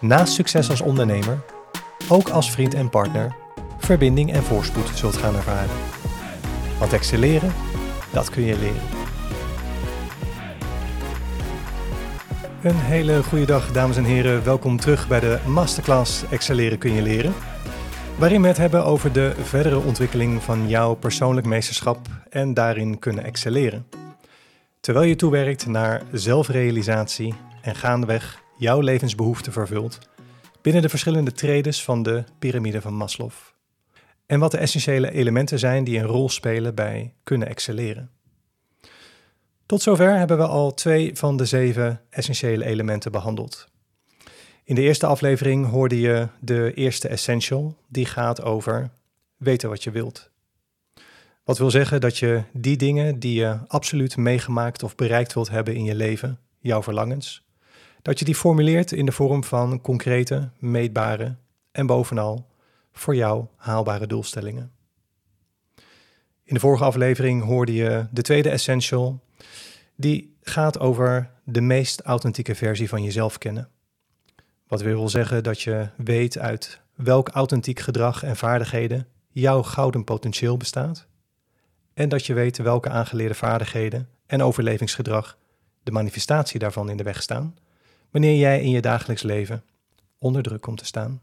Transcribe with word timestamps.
naast 0.00 0.32
succes 0.32 0.70
als 0.70 0.80
ondernemer 0.80 1.40
ook 2.08 2.28
als 2.28 2.50
vriend 2.50 2.74
en 2.74 2.90
partner 2.90 3.34
verbinding 3.78 4.32
en 4.32 4.42
voorspoed 4.42 4.90
zult 4.94 5.16
gaan 5.16 5.34
ervaren. 5.34 5.76
Want 6.78 6.92
excelleren, 6.92 7.52
dat 8.12 8.30
kun 8.30 8.42
je 8.42 8.58
leren. 8.58 8.80
Een 12.62 12.76
hele 12.76 13.22
goede 13.22 13.44
dag, 13.44 13.72
dames 13.72 13.96
en 13.96 14.04
heren. 14.04 14.44
Welkom 14.44 14.80
terug 14.80 15.08
bij 15.08 15.20
de 15.20 15.38
masterclass 15.46 16.22
Excelleren 16.30 16.78
kun 16.78 16.92
je 16.92 17.02
leren. 17.02 17.32
Waarin 18.16 18.42
we 18.42 18.48
het 18.48 18.56
hebben 18.56 18.84
over 18.84 19.12
de 19.12 19.34
verdere 19.42 19.78
ontwikkeling 19.78 20.42
van 20.42 20.68
jouw 20.68 20.94
persoonlijk 20.94 21.46
meesterschap 21.46 21.98
en 22.30 22.54
daarin 22.54 22.98
kunnen 22.98 23.24
excelleren. 23.24 23.86
Terwijl 24.80 25.06
je 25.06 25.16
toewerkt 25.16 25.66
naar 25.66 26.02
zelfrealisatie 26.12 27.34
en 27.62 27.74
gaandeweg 27.74 28.42
jouw 28.58 28.80
levensbehoeften 28.80 29.52
vervult 29.52 29.98
binnen 30.62 30.82
de 30.82 30.88
verschillende 30.88 31.32
tredes 31.32 31.84
van 31.84 32.02
de 32.02 32.24
piramide 32.38 32.80
van 32.80 32.94
Maslow. 32.94 33.30
En 34.26 34.40
wat 34.40 34.50
de 34.50 34.58
essentiële 34.58 35.12
elementen 35.12 35.58
zijn 35.58 35.84
die 35.84 35.98
een 35.98 36.06
rol 36.06 36.28
spelen 36.28 36.74
bij 36.74 37.14
kunnen 37.22 37.48
excelleren. 37.48 38.10
Tot 39.66 39.82
zover 39.82 40.18
hebben 40.18 40.38
we 40.38 40.46
al 40.46 40.74
twee 40.74 41.16
van 41.16 41.36
de 41.36 41.44
zeven 41.44 42.00
essentiële 42.10 42.64
elementen 42.64 43.12
behandeld. 43.12 43.68
In 44.64 44.74
de 44.74 44.82
eerste 44.82 45.06
aflevering 45.06 45.66
hoorde 45.66 46.00
je 46.00 46.28
de 46.40 46.74
eerste 46.74 47.08
essential, 47.08 47.76
die 47.88 48.06
gaat 48.06 48.42
over 48.42 48.90
weten 49.36 49.68
wat 49.68 49.82
je 49.82 49.90
wilt. 49.90 50.30
Wat 51.44 51.58
wil 51.58 51.70
zeggen 51.70 52.00
dat 52.00 52.18
je 52.18 52.42
die 52.52 52.76
dingen 52.76 53.18
die 53.18 53.34
je 53.34 53.58
absoluut 53.66 54.16
meegemaakt 54.16 54.82
of 54.82 54.94
bereikt 54.94 55.34
wilt 55.34 55.48
hebben 55.48 55.74
in 55.74 55.84
je 55.84 55.94
leven, 55.94 56.38
jouw 56.60 56.82
verlangens, 56.82 57.47
dat 58.08 58.18
je 58.18 58.24
die 58.24 58.34
formuleert 58.34 58.92
in 58.92 59.06
de 59.06 59.12
vorm 59.12 59.44
van 59.44 59.80
concrete, 59.80 60.50
meetbare 60.58 61.36
en 61.72 61.86
bovenal 61.86 62.46
voor 62.92 63.14
jou 63.14 63.46
haalbare 63.56 64.06
doelstellingen. 64.06 64.72
In 66.44 66.54
de 66.54 66.60
vorige 66.60 66.84
aflevering 66.84 67.42
hoorde 67.42 67.72
je 67.72 68.06
de 68.10 68.22
tweede 68.22 68.48
essential, 68.50 69.20
die 69.96 70.36
gaat 70.40 70.78
over 70.78 71.30
de 71.44 71.60
meest 71.60 72.00
authentieke 72.00 72.54
versie 72.54 72.88
van 72.88 73.02
jezelf 73.02 73.38
kennen. 73.38 73.68
Wat 74.66 74.82
wil 74.82 75.08
zeggen 75.08 75.42
dat 75.42 75.60
je 75.60 75.88
weet 75.96 76.38
uit 76.38 76.80
welk 76.94 77.28
authentiek 77.28 77.80
gedrag 77.80 78.22
en 78.22 78.36
vaardigheden 78.36 79.06
jouw 79.28 79.62
gouden 79.62 80.04
potentieel 80.04 80.56
bestaat. 80.56 81.06
En 81.94 82.08
dat 82.08 82.26
je 82.26 82.34
weet 82.34 82.58
welke 82.58 82.88
aangeleerde 82.88 83.34
vaardigheden 83.34 84.08
en 84.26 84.42
overlevingsgedrag 84.42 85.38
de 85.82 85.90
manifestatie 85.90 86.58
daarvan 86.58 86.90
in 86.90 86.96
de 86.96 87.02
weg 87.02 87.22
staan, 87.22 87.54
wanneer 88.10 88.38
jij 88.38 88.62
in 88.62 88.70
je 88.70 88.80
dagelijks 88.80 89.22
leven 89.22 89.62
onder 90.18 90.42
druk 90.42 90.60
komt 90.60 90.78
te 90.78 90.84
staan. 90.84 91.20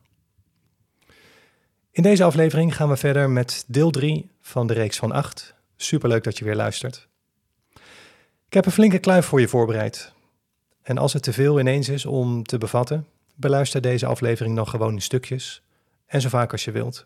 In 1.92 2.04
deze 2.04 2.24
aflevering 2.24 2.76
gaan 2.76 2.90
we 2.90 2.98
verder 2.98 3.30
met 3.30 3.64
deel 3.68 3.92
3 3.92 4.30
van 4.42 4.68
de 4.68 4.74
reeks 4.74 4.98
van 4.98 5.12
8. 5.12 5.56
Superleuk 5.76 6.24
dat 6.24 6.38
je 6.38 6.46
weer 6.46 6.56
luistert. 6.56 7.08
Ik 8.48 8.54
heb 8.54 8.66
een 8.66 8.72
flinke 8.72 9.00
kluif 9.00 9.26
voor 9.26 9.40
je 9.40 9.48
voorbereid. 9.48 10.14
En 10.82 10.98
als 10.98 11.14
het 11.14 11.24
te 11.24 11.34
veel 11.34 11.60
ineens 11.60 11.90
is 11.90 12.06
om 12.06 12.44
te 12.44 12.58
bevatten, 12.58 13.08
beluister 13.36 13.82
deze 13.82 14.06
aflevering 14.06 14.56
nog 14.56 14.70
gewoon 14.70 14.94
in 14.94 15.02
stukjes 15.02 15.64
en 16.06 16.22
zo 16.22 16.30
vaak 16.30 16.52
als 16.52 16.66
je 16.66 16.72
wilt. 16.72 17.06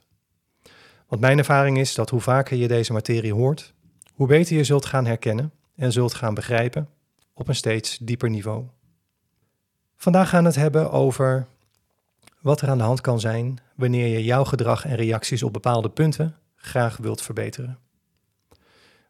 Want 1.08 1.22
mijn 1.22 1.38
ervaring 1.38 1.78
is 1.78 1.96
dat 1.96 2.10
hoe 2.10 2.22
vaker 2.22 2.58
je 2.58 2.68
deze 2.68 2.94
materie 2.94 3.34
hoort, 3.34 3.74
hoe 4.14 4.28
beter 4.28 4.56
je 4.56 4.64
zult 4.64 4.86
gaan 4.86 5.06
herkennen 5.06 5.52
en 5.76 5.92
zult 5.92 6.14
gaan 6.14 6.34
begrijpen 6.34 6.90
op 7.34 7.48
een 7.48 7.56
steeds 7.56 7.98
dieper 7.98 8.30
niveau. 8.30 8.66
Vandaag 10.02 10.30
gaan 10.30 10.42
we 10.42 10.48
het 10.48 10.56
hebben 10.56 10.92
over 10.92 11.48
wat 12.42 12.62
er 12.62 12.70
aan 12.70 12.78
de 12.78 12.84
hand 12.84 13.02
kan 13.02 13.20
zijn 13.20 13.60
wanneer 13.76 14.08
je 14.08 14.24
jouw 14.24 14.44
gedrag 14.44 14.86
en 14.86 14.96
reacties 14.96 15.44
op 15.44 15.54
bepaalde 15.54 15.90
punten 15.90 16.36
graag 16.56 16.98
wilt 16.98 17.22
verbeteren. 17.22 17.80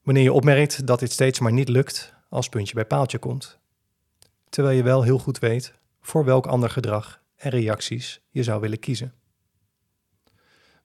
Wanneer 0.04 0.24
je 0.24 0.34
opmerkt 0.34 0.88
dat 0.88 1.00
dit 1.00 1.12
steeds 1.12 1.40
maar 1.40 1.52
niet 1.52 1.70
lukt 1.70 2.14
als 2.30 2.50
puntje 2.50 2.74
bij 2.74 2.86
paaltje 2.86 3.18
komt, 3.18 3.58
terwijl 4.50 4.78
je 4.78 4.84
wel 4.84 5.04
heel 5.04 5.20
goed 5.20 5.40
weet 5.40 5.74
voor 6.02 6.26
welk 6.26 6.46
ander 6.46 6.70
gedrag 6.70 7.22
en 7.36 7.50
reacties 7.50 8.22
je 8.30 8.44
zou 8.44 8.62
willen 8.62 8.80
kiezen. 8.80 9.14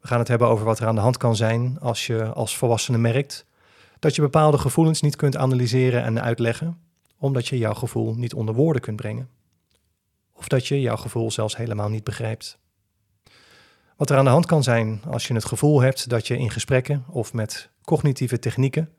We 0.01 0.07
gaan 0.07 0.19
het 0.19 0.29
hebben 0.29 0.49
over 0.49 0.65
wat 0.65 0.79
er 0.79 0.87
aan 0.87 0.95
de 0.95 1.01
hand 1.01 1.17
kan 1.17 1.37
zijn 1.37 1.81
als 1.81 2.07
je 2.07 2.25
als 2.25 2.57
volwassene 2.57 2.99
merkt 2.99 3.47
dat 3.99 4.15
je 4.15 4.23
bepaalde 4.23 4.59
gevoelens 4.59 5.01
niet 5.01 5.17
kunt 5.17 5.37
analyseren 5.37 6.03
en 6.03 6.23
uitleggen, 6.23 6.79
omdat 7.19 7.47
je 7.47 7.59
jouw 7.59 7.75
gevoel 7.75 8.15
niet 8.15 8.35
onder 8.35 8.55
woorden 8.55 8.83
kunt 8.83 8.97
brengen. 8.97 9.29
Of 10.45 10.51
dat 10.51 10.67
je 10.67 10.81
jouw 10.81 10.97
gevoel 10.97 11.31
zelfs 11.31 11.57
helemaal 11.57 11.89
niet 11.89 12.05
begrijpt. 12.05 12.59
Wat 13.97 14.11
er 14.11 14.17
aan 14.17 14.25
de 14.25 14.31
hand 14.31 14.47
kan 14.47 14.63
zijn 14.63 15.03
als 15.11 15.27
je 15.27 15.35
het 15.35 15.45
gevoel 15.45 15.81
hebt 15.81 16.09
dat 16.09 16.27
je 16.27 16.39
in 16.39 16.51
gesprekken 16.51 17.05
of 17.09 17.33
met 17.33 17.71
cognitieve 17.83 18.39
technieken 18.39 18.93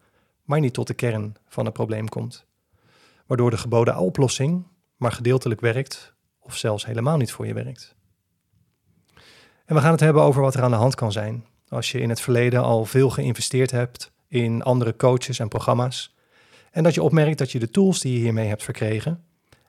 maar 0.44 0.60
niet 0.60 0.74
tot 0.74 0.88
de 0.88 0.94
kern 0.94 1.36
van 1.48 1.66
het 1.66 1.74
probleem 1.74 2.10
komt. 2.10 2.46
Waardoor 3.26 3.50
de 3.50 3.58
geboden 3.58 3.98
oplossing 3.98 4.68
maar 4.98 5.12
gedeeltelijk 5.12 5.62
werkt 5.62 6.14
of 6.40 6.56
zelfs 6.56 6.86
helemaal 6.86 7.18
niet 7.18 7.32
voor 7.32 7.48
je 7.48 7.54
werkt. 7.54 7.96
En 9.66 9.76
we 9.76 9.82
gaan 9.82 9.92
het 9.92 10.00
hebben 10.00 10.24
over 10.24 10.42
wat 10.42 10.56
er 10.56 10.64
aan 10.64 10.72
de 10.72 10.78
hand 10.78 10.96
kan 10.96 11.12
zijn 11.12 11.46
als 11.68 11.92
je 11.92 12.00
in 12.00 12.10
het 12.10 12.22
verleden 12.22 12.64
al 12.64 12.86
veel 12.86 13.10
geïnvesteerd 13.10 13.72
hebt 13.72 14.12
in 14.28 14.64
andere 14.64 14.96
coaches 14.96 15.40
en 15.40 15.48
programma's 15.48 16.16
en 16.72 16.84
dat 16.84 16.94
je 16.94 17.04
opmerkt 17.04 17.38
dat 17.38 17.52
je 17.52 17.60
de 17.60 17.70
tools 17.70 18.00
die 18.00 18.14
je 18.14 18.20
hiermee 18.20 18.48
hebt 18.48 18.64
verkregen 18.64 19.24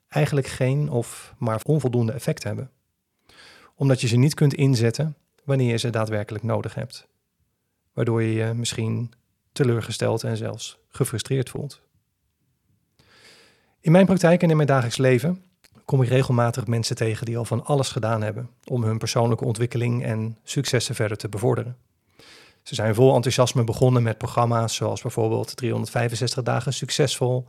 eigenlijk 0.09 0.47
geen 0.47 0.91
of 0.91 1.35
maar 1.39 1.61
onvoldoende 1.65 2.13
effect 2.13 2.43
hebben. 2.43 2.71
Omdat 3.75 4.01
je 4.01 4.07
ze 4.07 4.17
niet 4.17 4.35
kunt 4.35 4.55
inzetten 4.55 5.17
wanneer 5.45 5.71
je 5.71 5.77
ze 5.77 5.91
daadwerkelijk 5.91 6.45
nodig 6.45 6.75
hebt. 6.75 7.09
Waardoor 7.93 8.23
je 8.23 8.33
je 8.33 8.53
misschien 8.53 9.13
teleurgesteld 9.53 10.25
en 10.25 10.37
zelfs 10.37 10.79
gefrustreerd 10.89 11.51
voelt. 11.51 11.81
In 13.81 13.93
mijn 13.93 14.07
praktijk 14.07 14.43
en 14.43 14.51
in 14.51 14.57
mijn 14.57 14.69
dagelijks 14.69 14.97
leven 14.97 15.45
kom 15.85 16.03
ik 16.03 16.09
regelmatig 16.09 16.67
mensen 16.67 16.97
tegen 16.97 17.27
die 17.27 17.39
al 17.39 17.45
van 17.45 17.65
alles 17.65 17.89
gedaan 17.89 18.23
hebben 18.23 18.51
om 18.65 18.83
hun 18.83 18.99
persoonlijke 18.99 19.45
ontwikkeling 19.45 20.05
en 20.05 20.39
successen 20.43 20.95
verder 20.95 21.17
te 21.17 21.29
bevorderen. 21.29 21.77
Ze 22.67 22.75
zijn 22.75 22.95
vol 22.95 23.15
enthousiasme 23.15 23.65
begonnen 23.65 24.03
met 24.03 24.19
programma's 24.19 24.75
zoals 24.75 25.03
bijvoorbeeld 25.03 25.57
365 25.57 26.43
dagen 26.43 26.73
succesvol, 26.73 27.47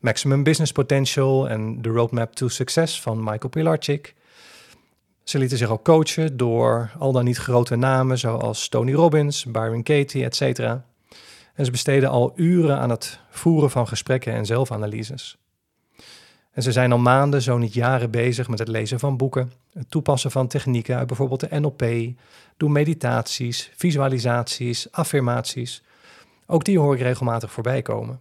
Maximum 0.00 0.42
Business 0.42 0.72
Potential 0.72 1.48
en 1.48 1.78
The 1.82 1.88
Roadmap 1.88 2.34
to 2.34 2.48
Success 2.48 3.00
van 3.00 3.18
Michael 3.18 3.48
Pilarczyk. 3.48 4.14
Ze 5.24 5.38
lieten 5.38 5.58
zich 5.58 5.70
ook 5.70 5.84
coachen 5.84 6.36
door 6.36 6.90
al 6.98 7.12
dan 7.12 7.24
niet 7.24 7.36
grote 7.36 7.76
namen 7.76 8.18
zoals 8.18 8.68
Tony 8.68 8.92
Robbins, 8.92 9.44
Byron 9.44 9.82
Katie, 9.82 10.24
etc. 10.24 10.58
En 11.54 11.64
ze 11.64 11.70
besteden 11.70 12.08
al 12.08 12.32
uren 12.34 12.78
aan 12.78 12.90
het 12.90 13.20
voeren 13.30 13.70
van 13.70 13.88
gesprekken 13.88 14.32
en 14.32 14.46
zelfanalyses. 14.46 15.36
En 16.54 16.62
ze 16.62 16.72
zijn 16.72 16.92
al 16.92 16.98
maanden, 16.98 17.42
zo 17.42 17.58
niet 17.58 17.74
jaren 17.74 18.10
bezig 18.10 18.48
met 18.48 18.58
het 18.58 18.68
lezen 18.68 18.98
van 18.98 19.16
boeken, 19.16 19.52
het 19.72 19.90
toepassen 19.90 20.30
van 20.30 20.46
technieken 20.46 20.96
uit 20.96 21.06
bijvoorbeeld 21.06 21.40
de 21.40 21.60
NLP, 21.60 21.84
doen 22.56 22.72
meditaties, 22.72 23.70
visualisaties, 23.76 24.92
affirmaties. 24.92 25.82
Ook 26.46 26.64
die 26.64 26.78
hoor 26.78 26.94
ik 26.94 27.00
regelmatig 27.00 27.52
voorbij 27.52 27.82
komen. 27.82 28.20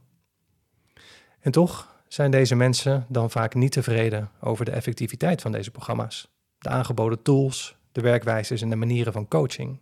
En 1.40 1.52
toch 1.52 1.96
zijn 2.08 2.32
deze 2.32 2.56
mensen 2.56 3.06
dan 3.10 3.32
vaak 3.32 3.54
niet 3.54 3.72
tevreden 3.72 4.32
over 4.42 4.66
de 4.66 4.72
effectiviteit 4.72 5.42
van 5.42 5.52
deze 5.52 5.72
programma's, 5.72 6.28
de 6.58 6.70
aangeboden 6.70 7.22
tools, 7.22 7.76
de 7.92 8.02
werkwijzes 8.02 8.62
en 8.62 8.70
de 8.70 8.76
manieren 8.76 9.14
van 9.14 9.28
coaching. 9.28 9.80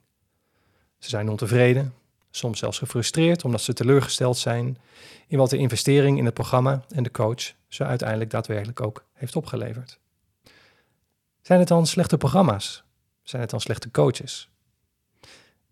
Ze 0.97 1.09
zijn 1.09 1.29
ontevreden, 1.29 1.93
soms 2.31 2.59
zelfs 2.59 2.77
gefrustreerd 2.77 3.45
omdat 3.45 3.61
ze 3.61 3.73
teleurgesteld 3.73 4.37
zijn 4.37 4.77
in 5.27 5.37
wat 5.37 5.49
de 5.49 5.57
investering 5.57 6.17
in 6.17 6.25
het 6.25 6.33
programma 6.33 6.83
en 6.89 7.03
de 7.03 7.11
coach 7.11 7.53
ze 7.73 7.85
uiteindelijk 7.85 8.29
daadwerkelijk 8.29 8.81
ook 8.81 9.05
heeft 9.13 9.35
opgeleverd. 9.35 9.99
Zijn 11.41 11.59
het 11.59 11.67
dan 11.67 11.87
slechte 11.87 12.17
programma's? 12.17 12.83
Zijn 13.23 13.41
het 13.41 13.51
dan 13.51 13.61
slechte 13.61 13.91
coaches? 13.91 14.49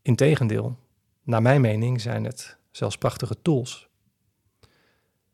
Integendeel, 0.01 0.78
naar 1.24 1.42
mijn 1.42 1.62
mening 1.62 2.01
zijn 2.01 2.24
het 2.24 2.57
zelfs 2.72 2.98
prachtige 2.98 3.42
tools. 3.42 3.90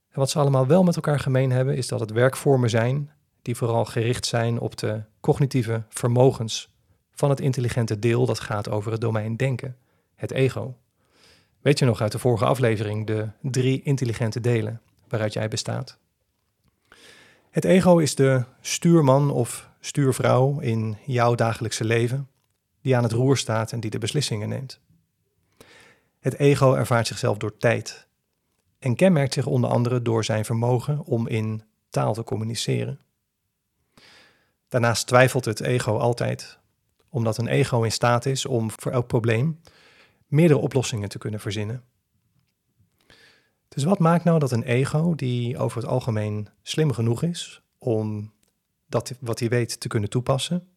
En 0.09 0.21
wat 0.21 0.29
ze 0.29 0.39
allemaal 0.39 0.67
wel 0.67 0.83
met 0.83 0.95
elkaar 0.95 1.19
gemeen 1.19 1.51
hebben, 1.51 1.77
is 1.77 1.87
dat 1.87 1.99
het 1.99 2.11
werkvormen 2.11 2.69
zijn 2.69 3.11
die 3.41 3.55
vooral 3.55 3.85
gericht 3.85 4.25
zijn 4.25 4.59
op 4.59 4.77
de 4.77 5.03
cognitieve 5.19 5.83
vermogens 5.89 6.69
van 7.11 7.29
het 7.29 7.39
intelligente 7.39 7.99
deel 7.99 8.25
dat 8.25 8.39
gaat 8.39 8.69
over 8.69 8.91
het 8.91 9.01
domein 9.01 9.35
denken, 9.35 9.77
het 10.15 10.31
ego. 10.31 10.77
Weet 11.61 11.79
je 11.79 11.85
nog 11.85 12.01
uit 12.01 12.11
de 12.11 12.19
vorige 12.19 12.45
aflevering 12.45 13.07
de 13.07 13.27
drie 13.41 13.81
intelligente 13.81 14.39
delen 14.39 14.81
waaruit 15.07 15.33
jij 15.33 15.47
bestaat? 15.47 15.97
Het 17.55 17.65
ego 17.65 17.97
is 17.97 18.15
de 18.15 18.43
stuurman 18.61 19.31
of 19.31 19.69
stuurvrouw 19.79 20.59
in 20.59 20.97
jouw 21.05 21.35
dagelijkse 21.35 21.83
leven, 21.83 22.29
die 22.81 22.95
aan 22.95 23.03
het 23.03 23.11
roer 23.11 23.37
staat 23.37 23.71
en 23.71 23.79
die 23.79 23.89
de 23.89 23.97
beslissingen 23.97 24.49
neemt. 24.49 24.79
Het 26.19 26.39
ego 26.39 26.73
ervaart 26.73 27.07
zichzelf 27.07 27.37
door 27.37 27.57
tijd 27.57 28.07
en 28.79 28.95
kenmerkt 28.95 29.33
zich 29.33 29.45
onder 29.45 29.69
andere 29.69 30.01
door 30.01 30.23
zijn 30.23 30.45
vermogen 30.45 31.03
om 31.05 31.27
in 31.27 31.63
taal 31.89 32.13
te 32.13 32.23
communiceren. 32.23 32.99
Daarnaast 34.67 35.07
twijfelt 35.07 35.45
het 35.45 35.59
ego 35.59 35.97
altijd, 35.97 36.57
omdat 37.09 37.37
een 37.37 37.47
ego 37.47 37.83
in 37.83 37.91
staat 37.91 38.25
is 38.25 38.45
om 38.45 38.71
voor 38.71 38.91
elk 38.91 39.07
probleem 39.07 39.61
meerdere 40.27 40.59
oplossingen 40.59 41.09
te 41.09 41.17
kunnen 41.17 41.39
verzinnen. 41.39 41.83
Dus 43.75 43.83
wat 43.83 43.99
maakt 43.99 44.23
nou 44.23 44.39
dat 44.39 44.51
een 44.51 44.63
ego, 44.63 45.15
die 45.15 45.57
over 45.57 45.81
het 45.81 45.89
algemeen 45.89 46.47
slim 46.63 46.91
genoeg 46.91 47.23
is 47.23 47.61
om 47.77 48.31
dat 48.87 49.13
wat 49.19 49.39
hij 49.39 49.49
weet 49.49 49.79
te 49.79 49.87
kunnen 49.87 50.09
toepassen, 50.09 50.67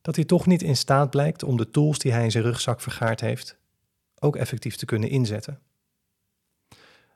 dat 0.00 0.16
hij 0.16 0.24
toch 0.24 0.46
niet 0.46 0.62
in 0.62 0.76
staat 0.76 1.10
blijkt 1.10 1.42
om 1.42 1.56
de 1.56 1.70
tools 1.70 1.98
die 1.98 2.12
hij 2.12 2.24
in 2.24 2.30
zijn 2.30 2.44
rugzak 2.44 2.80
vergaard 2.80 3.20
heeft 3.20 3.58
ook 4.18 4.36
effectief 4.36 4.76
te 4.76 4.84
kunnen 4.84 5.08
inzetten? 5.08 5.60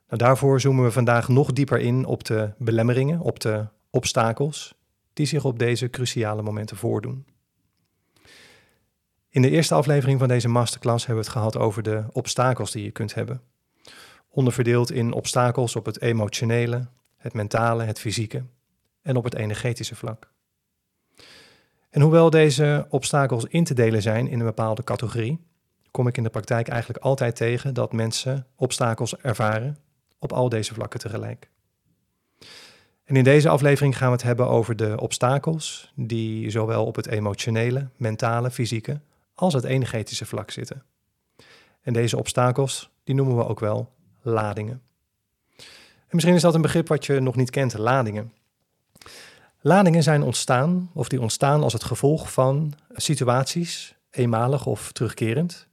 Nou, 0.06 0.18
daarvoor 0.22 0.60
zoomen 0.60 0.84
we 0.84 0.90
vandaag 0.90 1.28
nog 1.28 1.52
dieper 1.52 1.78
in 1.78 2.04
op 2.04 2.24
de 2.24 2.50
belemmeringen, 2.58 3.20
op 3.20 3.40
de 3.40 3.66
obstakels 3.90 4.74
die 5.12 5.26
zich 5.26 5.44
op 5.44 5.58
deze 5.58 5.90
cruciale 5.90 6.42
momenten 6.42 6.76
voordoen. 6.76 7.26
In 9.28 9.42
de 9.42 9.50
eerste 9.50 9.74
aflevering 9.74 10.18
van 10.18 10.28
deze 10.28 10.48
masterclass 10.48 11.06
hebben 11.06 11.24
we 11.24 11.30
het 11.30 11.38
gehad 11.38 11.56
over 11.56 11.82
de 11.82 12.04
obstakels 12.12 12.70
die 12.70 12.84
je 12.84 12.90
kunt 12.90 13.14
hebben. 13.14 13.42
Onderverdeeld 14.34 14.90
in 14.90 15.12
obstakels 15.12 15.76
op 15.76 15.86
het 15.86 16.00
emotionele, 16.00 16.86
het 17.16 17.32
mentale, 17.32 17.82
het 17.84 18.00
fysieke 18.00 18.44
en 19.02 19.16
op 19.16 19.24
het 19.24 19.34
energetische 19.34 19.94
vlak. 19.94 20.32
En 21.90 22.00
hoewel 22.00 22.30
deze 22.30 22.86
obstakels 22.88 23.44
in 23.44 23.64
te 23.64 23.74
delen 23.74 24.02
zijn 24.02 24.28
in 24.28 24.38
een 24.38 24.46
bepaalde 24.46 24.84
categorie, 24.84 25.40
kom 25.90 26.06
ik 26.06 26.16
in 26.16 26.22
de 26.22 26.30
praktijk 26.30 26.68
eigenlijk 26.68 27.04
altijd 27.04 27.36
tegen 27.36 27.74
dat 27.74 27.92
mensen 27.92 28.46
obstakels 28.56 29.16
ervaren 29.16 29.78
op 30.18 30.32
al 30.32 30.48
deze 30.48 30.74
vlakken 30.74 31.00
tegelijk. 31.00 31.50
En 33.04 33.16
in 33.16 33.24
deze 33.24 33.48
aflevering 33.48 33.96
gaan 33.96 34.08
we 34.08 34.14
het 34.14 34.22
hebben 34.22 34.48
over 34.48 34.76
de 34.76 35.00
obstakels 35.00 35.92
die 35.96 36.50
zowel 36.50 36.86
op 36.86 36.96
het 36.96 37.06
emotionele, 37.06 37.88
mentale, 37.96 38.50
fysieke 38.50 39.00
als 39.34 39.54
het 39.54 39.64
energetische 39.64 40.26
vlak 40.26 40.50
zitten. 40.50 40.82
En 41.80 41.92
deze 41.92 42.16
obstakels, 42.16 42.90
die 43.04 43.14
noemen 43.14 43.36
we 43.36 43.46
ook 43.46 43.60
wel 43.60 43.92
ladingen. 44.24 44.82
En 46.06 46.20
misschien 46.20 46.34
is 46.34 46.42
dat 46.42 46.54
een 46.54 46.62
begrip 46.62 46.88
wat 46.88 47.06
je 47.06 47.20
nog 47.20 47.36
niet 47.36 47.50
kent, 47.50 47.78
ladingen. 47.78 48.32
Ladingen 49.60 50.02
zijn 50.02 50.22
ontstaan, 50.22 50.90
of 50.92 51.08
die 51.08 51.20
ontstaan 51.20 51.62
als 51.62 51.72
het 51.72 51.84
gevolg 51.84 52.32
van 52.32 52.74
situaties, 52.92 53.94
eenmalig 54.10 54.66
of 54.66 54.92
terugkerend, 54.92 55.66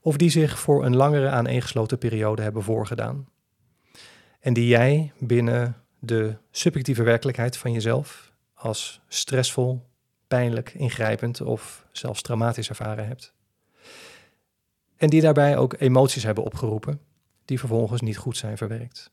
of 0.00 0.16
die 0.16 0.30
zich 0.30 0.58
voor 0.58 0.84
een 0.84 0.96
langere 0.96 1.28
aaneengesloten 1.28 1.98
periode 1.98 2.42
hebben 2.42 2.62
voorgedaan. 2.62 3.28
En 4.40 4.52
die 4.52 4.66
jij 4.66 5.12
binnen 5.18 5.76
de 5.98 6.36
subjectieve 6.50 7.02
werkelijkheid 7.02 7.56
van 7.56 7.72
jezelf 7.72 8.32
als 8.54 9.00
stressvol, 9.08 9.82
pijnlijk, 10.28 10.74
ingrijpend 10.74 11.40
of 11.40 11.86
zelfs 11.92 12.22
traumatisch 12.22 12.68
ervaren 12.68 13.06
hebt. 13.06 13.32
En 14.96 15.10
die 15.10 15.20
daarbij 15.20 15.56
ook 15.56 15.74
emoties 15.78 16.22
hebben 16.22 16.44
opgeroepen, 16.44 17.00
die 17.44 17.58
vervolgens 17.58 18.00
niet 18.00 18.16
goed 18.16 18.36
zijn 18.36 18.56
verwerkt. 18.56 19.10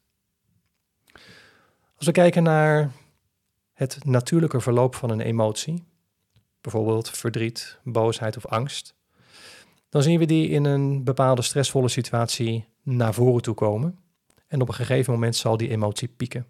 Als 1.95 2.05
we 2.05 2.11
kijken 2.11 2.43
naar 2.43 2.91
het 3.73 4.05
natuurlijke 4.05 4.61
verloop 4.61 4.95
van 4.95 5.09
een 5.09 5.21
emotie, 5.21 5.83
bijvoorbeeld 6.61 7.09
verdriet, 7.09 7.77
boosheid 7.83 8.37
of 8.37 8.45
angst, 8.45 8.93
dan 9.89 10.03
zien 10.03 10.19
we 10.19 10.25
die 10.25 10.49
in 10.49 10.65
een 10.65 11.03
bepaalde 11.03 11.41
stressvolle 11.41 11.89
situatie 11.89 12.65
naar 12.83 13.13
voren 13.13 13.41
toe 13.41 13.55
komen. 13.55 13.99
En 14.47 14.61
op 14.61 14.67
een 14.67 14.73
gegeven 14.73 15.13
moment 15.13 15.35
zal 15.35 15.57
die 15.57 15.69
emotie 15.69 16.07
pieken. 16.07 16.45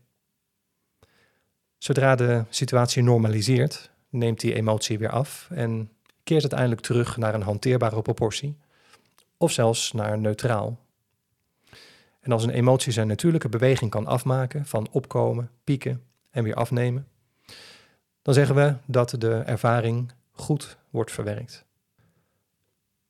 Zodra 1.77 2.15
de 2.15 2.45
situatie 2.49 3.03
normaliseert, 3.03 3.91
neemt 4.09 4.39
die 4.39 4.53
emotie 4.53 4.97
weer 4.97 5.09
af 5.09 5.47
en 5.51 5.91
keert 6.23 6.41
uiteindelijk 6.41 6.81
terug 6.81 7.17
naar 7.17 7.33
een 7.33 7.41
hanteerbare 7.41 8.01
proportie, 8.01 8.57
of 9.37 9.51
zelfs 9.51 9.91
naar 9.91 10.17
neutraal. 10.17 10.79
En 12.19 12.31
als 12.31 12.43
een 12.43 12.49
emotie 12.49 12.91
zijn 12.91 13.07
natuurlijke 13.07 13.49
beweging 13.49 13.91
kan 13.91 14.07
afmaken 14.07 14.65
van 14.65 14.87
opkomen, 14.91 15.49
pieken 15.63 16.03
en 16.29 16.43
weer 16.43 16.55
afnemen, 16.55 17.07
dan 18.21 18.33
zeggen 18.33 18.55
we 18.55 18.75
dat 18.85 19.15
de 19.17 19.35
ervaring 19.35 20.11
goed 20.31 20.77
wordt 20.89 21.11
verwerkt. 21.11 21.65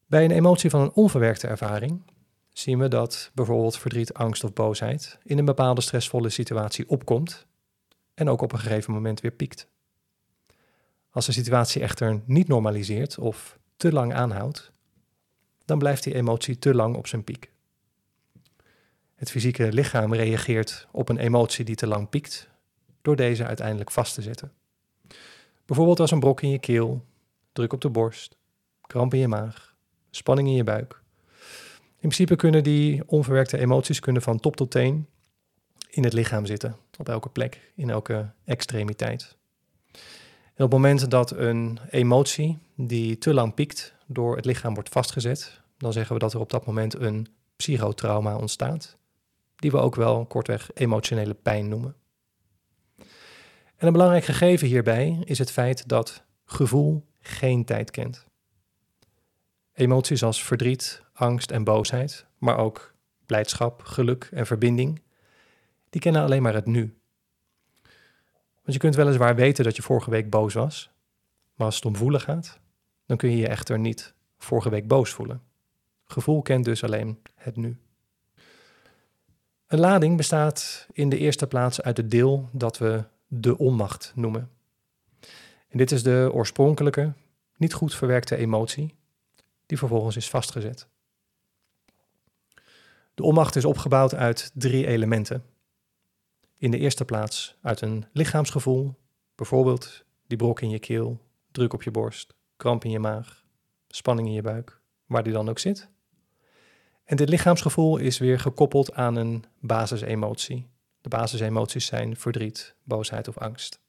Bij 0.06 0.24
een 0.24 0.32
emotie 0.32 0.70
van 0.70 0.82
een 0.82 0.94
onverwerkte 0.94 1.48
ervaring 1.48 2.02
zien 2.50 2.80
we 2.80 2.88
dat 2.88 3.32
bijvoorbeeld 3.34 3.78
verdriet, 3.78 4.14
angst 4.14 4.44
of 4.44 4.54
boosheid 4.54 5.18
in 5.24 5.38
een 5.38 5.46
bepaalde 5.46 5.82
stressvolle 5.82 6.30
situatie 6.30 6.90
opkomt 6.90 7.46
en 8.14 8.30
ook 8.30 8.42
op 8.42 8.52
een 8.52 8.60
gegeven 8.60 8.94
moment 8.94 9.22
weer 9.22 9.32
piekt. 9.32 9.68
Als 11.10 11.26
de 11.26 11.32
situatie 11.32 11.82
echter 11.82 12.22
niet 12.26 12.48
normaliseert 12.48 13.18
of 13.18 13.60
te 13.78 13.92
lang 13.92 14.14
aanhoudt, 14.14 14.72
dan 15.66 15.78
blijft 15.78 16.04
die 16.04 16.16
emotie 16.16 16.60
te 16.60 16.74
lang 16.76 16.96
op 16.96 17.08
zijn 17.08 17.24
piek. 17.24 17.52
Het 19.20 19.32
fysieke 19.32 19.74
lichaam 19.74 20.14
reageert 20.14 20.88
op 20.92 21.10
een 21.10 21.18
emotie 21.18 21.66
die 21.66 21.76
te 21.76 21.88
lang 21.88 22.10
piekt 22.10 22.50
door 23.02 23.16
deze 23.16 23.46
uiteindelijk 23.46 23.92
vast 23.92 24.14
te 24.14 24.22
zetten. 24.22 24.52
Bijvoorbeeld 25.66 26.00
als 26.00 26.12
een 26.12 26.20
brok 26.20 26.42
in 26.42 26.50
je 26.50 26.60
keel, 26.60 27.06
druk 27.54 27.74
op 27.74 27.82
de 27.82 27.90
borst, 27.90 28.38
kramp 28.82 29.14
in 29.14 29.20
je 29.20 29.28
maag, 29.28 29.76
spanning 30.10 30.48
in 30.48 30.54
je 30.54 30.64
buik. 30.64 31.02
In 31.80 32.10
principe 32.10 32.36
kunnen 32.36 32.64
die 32.64 33.04
onverwerkte 33.06 33.58
emoties 33.58 34.00
kunnen 34.00 34.22
van 34.22 34.40
top 34.40 34.56
tot 34.56 34.72
teen 34.72 35.08
in 35.90 36.04
het 36.04 36.14
lichaam 36.14 36.46
zitten, 36.46 36.76
op 36.98 37.10
elke 37.10 37.30
plek, 37.30 37.72
in 37.76 37.90
elke 37.90 38.32
extremiteit. 38.46 39.38
En 40.54 40.66
op 40.66 40.72
het 40.72 40.72
moment 40.72 41.12
dat 41.12 41.32
een 41.32 41.80
emotie 41.90 42.58
die 42.76 43.18
te 43.18 43.34
lang 43.34 43.54
piekt 43.54 43.94
door 44.06 44.36
het 44.36 44.46
lichaam 44.46 44.74
wordt 44.74 44.90
vastgezet, 44.90 45.62
dan 45.78 45.94
zeggen 45.94 46.14
we 46.14 46.20
dat 46.20 46.34
er 46.34 46.40
op 46.40 46.50
dat 46.50 46.66
moment 46.66 47.00
een 47.00 47.28
psychotrauma 47.56 48.36
ontstaat, 48.36 48.98
die 49.60 49.72
we 49.72 49.78
ook 49.78 49.96
wel 49.96 50.26
kortweg 50.26 50.70
emotionele 50.74 51.34
pijn 51.34 51.68
noemen. 51.68 51.96
En 53.76 53.88
een 53.88 53.92
belangrijk 53.92 54.24
gegeven 54.24 54.68
hierbij 54.68 55.22
is 55.24 55.40
het 55.40 55.52
feit 55.52 55.88
dat 55.88 56.24
gevoel 56.46 57.06
geen 57.20 57.66
tijd 57.66 57.92
kent. 57.92 58.26
Emoties 59.74 60.24
als 60.24 60.44
verdriet, 60.44 61.04
angst 61.14 61.52
en 61.52 61.64
boosheid, 61.64 62.26
maar 62.38 62.58
ook 62.58 62.94
blijdschap, 63.26 63.82
geluk 63.84 64.30
en 64.32 64.46
verbinding, 64.46 65.02
die 65.90 66.02
kennen 66.02 66.22
alleen 66.22 66.42
maar 66.42 66.54
het 66.54 66.66
nu. 66.66 66.98
Want 68.54 68.74
je 68.74 68.78
kunt 68.78 68.96
weliswaar 68.96 69.36
weten 69.36 69.64
dat 69.64 69.76
je 69.76 69.82
vorige 69.82 70.10
week 70.10 70.30
boos 70.30 70.54
was, 70.54 70.90
maar 71.56 71.66
als 71.66 71.76
het 71.76 71.86
om 71.86 71.96
voelen 71.96 72.22
gaat, 72.22 72.60
dan 73.06 73.18
kun 73.18 73.30
je 73.30 73.38
je 73.38 73.48
echter 73.48 73.80
niet 73.80 74.14
vorige 74.38 74.70
week 74.70 74.88
boos 74.88 75.10
voelen. 75.10 75.42
Gevoel 76.06 76.42
kent 76.42 76.66
dus 76.66 76.84
alleen 76.84 77.20
het 77.36 77.56
nu. 77.56 77.78
Een 79.70 79.80
lading 79.80 80.18
bestaat 80.18 80.88
in 80.92 81.10
de 81.10 81.18
eerste 81.18 81.48
plaats 81.48 81.82
uit 81.82 81.98
het 81.98 82.12
deel 82.12 82.50
dat 82.52 82.78
we 82.78 83.04
de 83.28 83.58
onmacht 83.58 84.12
noemen. 84.16 84.52
En 85.68 85.78
dit 85.78 85.92
is 85.92 86.04
de 86.04 86.30
oorspronkelijke, 86.34 87.14
niet 87.58 87.74
goed 87.74 87.96
verwerkte 87.96 88.36
emotie, 88.36 88.96
die 89.66 89.78
vervolgens 89.78 90.16
is 90.16 90.30
vastgezet. 90.30 90.88
De 93.14 93.24
onmacht 93.24 93.56
is 93.56 93.66
opgebouwd 93.66 94.16
uit 94.16 94.52
drie 94.54 94.88
elementen. 94.88 95.44
In 96.58 96.72
de 96.72 96.78
eerste 96.78 97.06
plaats 97.06 97.58
uit 97.62 97.82
een 97.82 98.06
lichaamsgevoel, 98.12 98.96
bijvoorbeeld 99.36 100.04
die 100.28 100.38
brok 100.38 100.62
in 100.62 100.70
je 100.70 100.80
keel, 100.80 101.22
druk 101.52 101.74
op 101.74 101.84
je 101.84 101.92
borst, 101.92 102.34
kramp 102.58 102.84
in 102.84 102.92
je 102.92 103.00
maag, 103.00 103.46
spanning 103.88 104.28
in 104.28 104.34
je 104.34 104.42
buik, 104.42 104.82
waar 105.06 105.24
die 105.24 105.34
dan 105.34 105.50
ook 105.50 105.60
zit. 105.60 105.90
En 107.10 107.16
dit 107.16 107.30
lichaamsgevoel 107.30 107.98
is 107.98 108.18
weer 108.18 108.40
gekoppeld 108.40 108.94
aan 108.94 109.16
een 109.16 109.44
basisemotie. 109.60 110.68
De 111.02 111.10
basisemoties 111.10 111.86
zijn 111.86 112.18
verdriet, 112.18 112.76
boosheid 112.84 113.28
of 113.28 113.38
angst. 113.38 113.80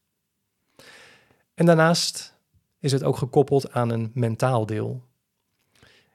En 1.55 1.67
daarnaast 1.67 2.37
is 2.79 2.93
het 2.93 3.05
ook 3.05 3.17
gekoppeld 3.17 3.73
aan 3.73 3.91
een 3.91 4.11
mentaal 4.15 4.67
deel. 4.67 5.05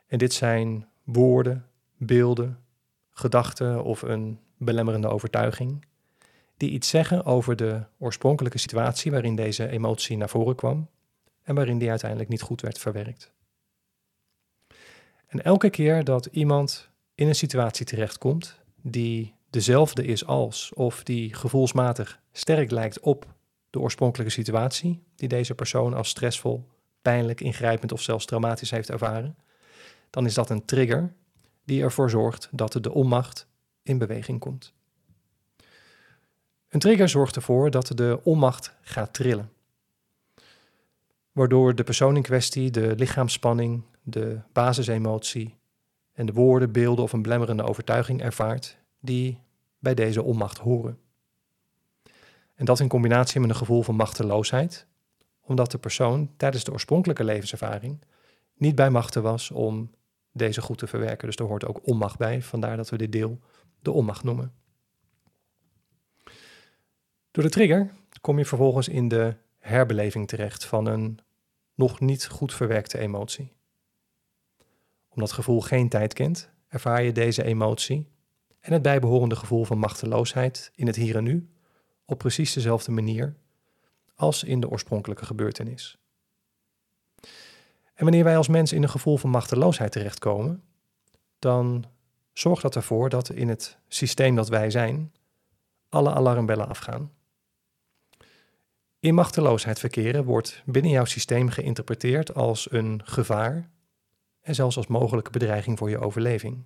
En 0.07 0.17
dit 0.17 0.33
zijn 0.33 0.87
woorden, 1.03 1.65
beelden, 1.97 2.63
gedachten 3.11 3.83
of 3.83 4.01
een 4.01 4.39
belemmerende 4.57 5.07
overtuiging 5.07 5.85
die 6.57 6.69
iets 6.69 6.89
zeggen 6.89 7.25
over 7.25 7.55
de 7.55 7.83
oorspronkelijke 7.97 8.57
situatie 8.57 9.11
waarin 9.11 9.35
deze 9.35 9.67
emotie 9.67 10.17
naar 10.17 10.29
voren 10.29 10.55
kwam 10.55 10.89
en 11.43 11.55
waarin 11.55 11.77
die 11.77 11.89
uiteindelijk 11.89 12.29
niet 12.29 12.41
goed 12.41 12.61
werd 12.61 12.77
verwerkt. 12.77 13.33
En 15.27 15.43
elke 15.43 15.69
keer 15.69 16.03
dat 16.03 16.25
iemand 16.25 16.93
in 17.15 17.27
een 17.27 17.35
situatie 17.35 17.85
terechtkomt 17.85 18.59
die 18.81 19.35
dezelfde 19.49 20.05
is 20.05 20.25
als 20.25 20.73
of 20.73 21.03
die 21.03 21.33
gevoelsmatig 21.33 22.19
sterk 22.31 22.71
lijkt 22.71 22.99
op 22.99 23.25
de 23.69 23.79
oorspronkelijke 23.79 24.33
situatie 24.33 25.03
die 25.15 25.27
deze 25.27 25.55
persoon 25.55 25.93
als 25.93 26.09
stressvol, 26.09 26.67
pijnlijk, 27.01 27.41
ingrijpend 27.41 27.91
of 27.91 28.01
zelfs 28.01 28.25
traumatisch 28.25 28.71
heeft 28.71 28.89
ervaren, 28.89 29.37
dan 30.09 30.25
is 30.25 30.33
dat 30.33 30.49
een 30.49 30.65
trigger 30.65 31.13
die 31.63 31.81
ervoor 31.81 32.09
zorgt 32.09 32.49
dat 32.51 32.77
de 32.81 32.93
onmacht 32.93 33.47
in 33.83 33.97
beweging 33.97 34.39
komt. 34.39 34.73
Een 36.69 36.79
trigger 36.79 37.09
zorgt 37.09 37.35
ervoor 37.35 37.71
dat 37.71 37.91
de 37.95 38.19
onmacht 38.23 38.75
gaat 38.81 39.13
trillen, 39.13 39.51
waardoor 41.31 41.75
de 41.75 41.83
persoon 41.83 42.15
in 42.15 42.21
kwestie 42.21 42.71
de 42.71 42.95
lichaamsspanning, 42.95 43.83
de 44.01 44.39
basisemotie 44.53 45.57
en 46.15 46.25
de 46.25 46.33
woorden, 46.33 46.71
beelden 46.71 47.03
of 47.03 47.13
een 47.13 47.21
belemmerende 47.21 47.63
overtuiging 47.63 48.21
ervaart 48.21 48.77
die 48.99 49.39
bij 49.79 49.93
deze 49.93 50.23
onmacht 50.23 50.57
horen. 50.57 50.99
En 52.55 52.65
dat 52.65 52.79
in 52.79 52.87
combinatie 52.87 53.39
met 53.39 53.49
een 53.49 53.55
gevoel 53.55 53.81
van 53.81 53.95
machteloosheid, 53.95 54.87
omdat 55.41 55.71
de 55.71 55.77
persoon 55.77 56.31
tijdens 56.37 56.63
de 56.63 56.71
oorspronkelijke 56.71 57.23
levenservaring 57.23 58.03
niet 58.57 58.75
bij 58.75 58.89
machten 58.89 59.23
was 59.23 59.51
om 59.51 59.91
deze 60.31 60.61
goed 60.61 60.77
te 60.77 60.87
verwerken. 60.87 61.27
Dus 61.27 61.35
er 61.35 61.45
hoort 61.45 61.65
ook 61.65 61.87
onmacht 61.87 62.17
bij, 62.17 62.41
vandaar 62.41 62.77
dat 62.77 62.89
we 62.89 62.97
dit 62.97 63.11
deel 63.11 63.39
de 63.79 63.91
onmacht 63.91 64.23
noemen. 64.23 64.53
Door 67.31 67.43
de 67.43 67.49
trigger 67.49 67.93
kom 68.21 68.37
je 68.37 68.45
vervolgens 68.45 68.87
in 68.87 69.07
de 69.07 69.35
herbeleving 69.57 70.27
terecht 70.27 70.65
van 70.65 70.85
een 70.85 71.19
nog 71.73 71.99
niet 71.99 72.27
goed 72.27 72.53
verwerkte 72.53 72.97
emotie. 72.97 73.53
Omdat 75.15 75.31
gevoel 75.31 75.61
geen 75.61 75.89
tijd 75.89 76.13
kent, 76.13 76.49
ervaar 76.67 77.03
je 77.03 77.11
deze 77.11 77.43
emotie 77.43 78.07
en 78.59 78.73
het 78.73 78.81
bijbehorende 78.81 79.35
gevoel 79.35 79.63
van 79.63 79.77
machteloosheid 79.77 80.71
in 80.75 80.87
het 80.87 80.95
hier 80.95 81.15
en 81.15 81.23
nu 81.23 81.49
op 82.05 82.17
precies 82.17 82.53
dezelfde 82.53 82.91
manier 82.91 83.35
als 84.15 84.43
in 84.43 84.59
de 84.59 84.69
oorspronkelijke 84.69 85.25
gebeurtenis. 85.25 85.97
En 87.93 88.03
wanneer 88.03 88.23
wij 88.23 88.37
als 88.37 88.47
mens 88.47 88.73
in 88.73 88.83
een 88.83 88.89
gevoel 88.89 89.17
van 89.17 89.29
machteloosheid 89.29 89.91
terechtkomen, 89.91 90.63
dan 91.39 91.85
zorgt 92.33 92.61
dat 92.61 92.75
ervoor 92.75 93.09
dat 93.09 93.29
in 93.29 93.49
het 93.49 93.77
systeem 93.87 94.35
dat 94.35 94.49
wij 94.49 94.69
zijn 94.69 95.13
alle 95.89 96.13
alarmbellen 96.13 96.67
afgaan. 96.67 97.11
In 98.99 99.13
machteloosheid 99.13 99.79
verkeren 99.79 100.23
wordt 100.23 100.63
binnen 100.65 100.91
jouw 100.91 101.05
systeem 101.05 101.49
geïnterpreteerd 101.49 102.33
als 102.33 102.71
een 102.71 103.01
gevaar 103.03 103.69
en 104.45 104.55
zelfs 104.55 104.77
als 104.77 104.87
mogelijke 104.87 105.31
bedreiging 105.31 105.77
voor 105.77 105.89
je 105.89 105.99
overleving. 105.99 106.63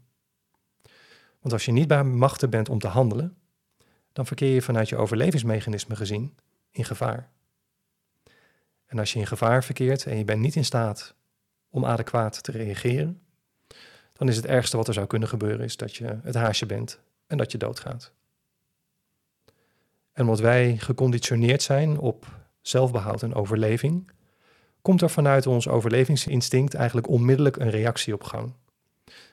Want 1.40 1.54
als 1.54 1.66
je 1.66 1.72
niet 1.72 1.88
bij 1.88 2.04
machten 2.04 2.50
bent 2.50 2.70
om 2.70 2.80
te 2.80 2.88
handelen, 2.88 3.38
dan 4.14 4.26
verkeer 4.26 4.54
je 4.54 4.62
vanuit 4.62 4.90
je 4.90 4.98
overlevingsmechanisme 4.98 5.96
gezien 5.96 6.38
in 6.72 6.86
gevaar. 6.86 7.30
En 8.86 9.00
als 9.00 9.14
je 9.14 9.20
in 9.20 9.28
gevaar 9.28 9.64
verkeert 9.64 10.06
en 10.06 10.18
je 10.18 10.24
bent 10.24 10.42
niet 10.42 10.56
in 10.56 10.66
staat 10.66 11.16
om 11.70 11.86
adequaat 11.86 12.44
te 12.44 12.52
reageren, 12.52 13.22
dan 14.14 14.28
is 14.28 14.36
het 14.36 14.46
ergste 14.46 14.78
wat 14.78 14.88
er 14.88 14.94
zou 14.94 15.08
kunnen 15.08 15.28
gebeuren 15.28 15.66
is 15.66 15.78
dat 15.78 15.96
je 15.96 16.20
het 16.24 16.36
haasje 16.36 16.66
bent 16.66 17.00
en 17.28 17.38
dat 17.38 17.52
je 17.52 17.58
doodgaat. 17.58 18.14
En 20.12 20.24
omdat 20.24 20.40
wij 20.40 20.78
geconditioneerd 20.78 21.62
zijn 21.62 21.98
op 21.98 22.28
zelfbehoud 22.62 23.24
en 23.24 23.34
overleving, 23.34 24.12
komt 24.82 25.02
er 25.02 25.10
vanuit 25.10 25.48
ons 25.48 25.68
overlevingsinstinct 25.68 26.74
eigenlijk 26.74 27.08
onmiddellijk 27.08 27.56
een 27.56 27.70
reactie 27.70 28.14
op 28.14 28.24
gang. 28.24 28.54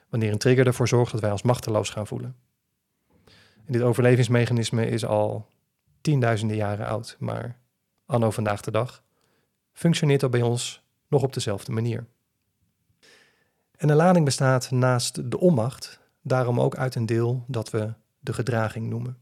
Wanneer 0.09 0.31
een 0.31 0.37
trigger 0.37 0.67
ervoor 0.67 0.87
zorgt 0.87 1.11
dat 1.11 1.21
wij 1.21 1.31
ons 1.31 1.41
machteloos 1.41 1.89
gaan 1.89 2.07
voelen. 2.07 2.35
En 3.65 3.73
dit 3.73 3.81
overlevingsmechanisme 3.81 4.89
is 4.89 5.05
al 5.05 5.47
tienduizenden 6.01 6.57
jaren 6.57 6.87
oud, 6.87 7.15
maar 7.19 7.59
anno 8.05 8.31
vandaag 8.31 8.61
de 8.61 8.71
dag 8.71 9.03
functioneert 9.73 10.21
dat 10.21 10.31
bij 10.31 10.41
ons 10.41 10.83
nog 11.07 11.23
op 11.23 11.33
dezelfde 11.33 11.71
manier. 11.71 12.05
En 13.77 13.87
de 13.87 13.93
lading 13.93 14.25
bestaat 14.25 14.71
naast 14.71 15.31
de 15.31 15.39
onmacht 15.39 15.99
daarom 16.21 16.59
ook 16.59 16.75
uit 16.75 16.95
een 16.95 17.05
deel 17.05 17.43
dat 17.47 17.69
we 17.69 17.93
de 18.19 18.33
gedraging 18.33 18.89
noemen. 18.89 19.17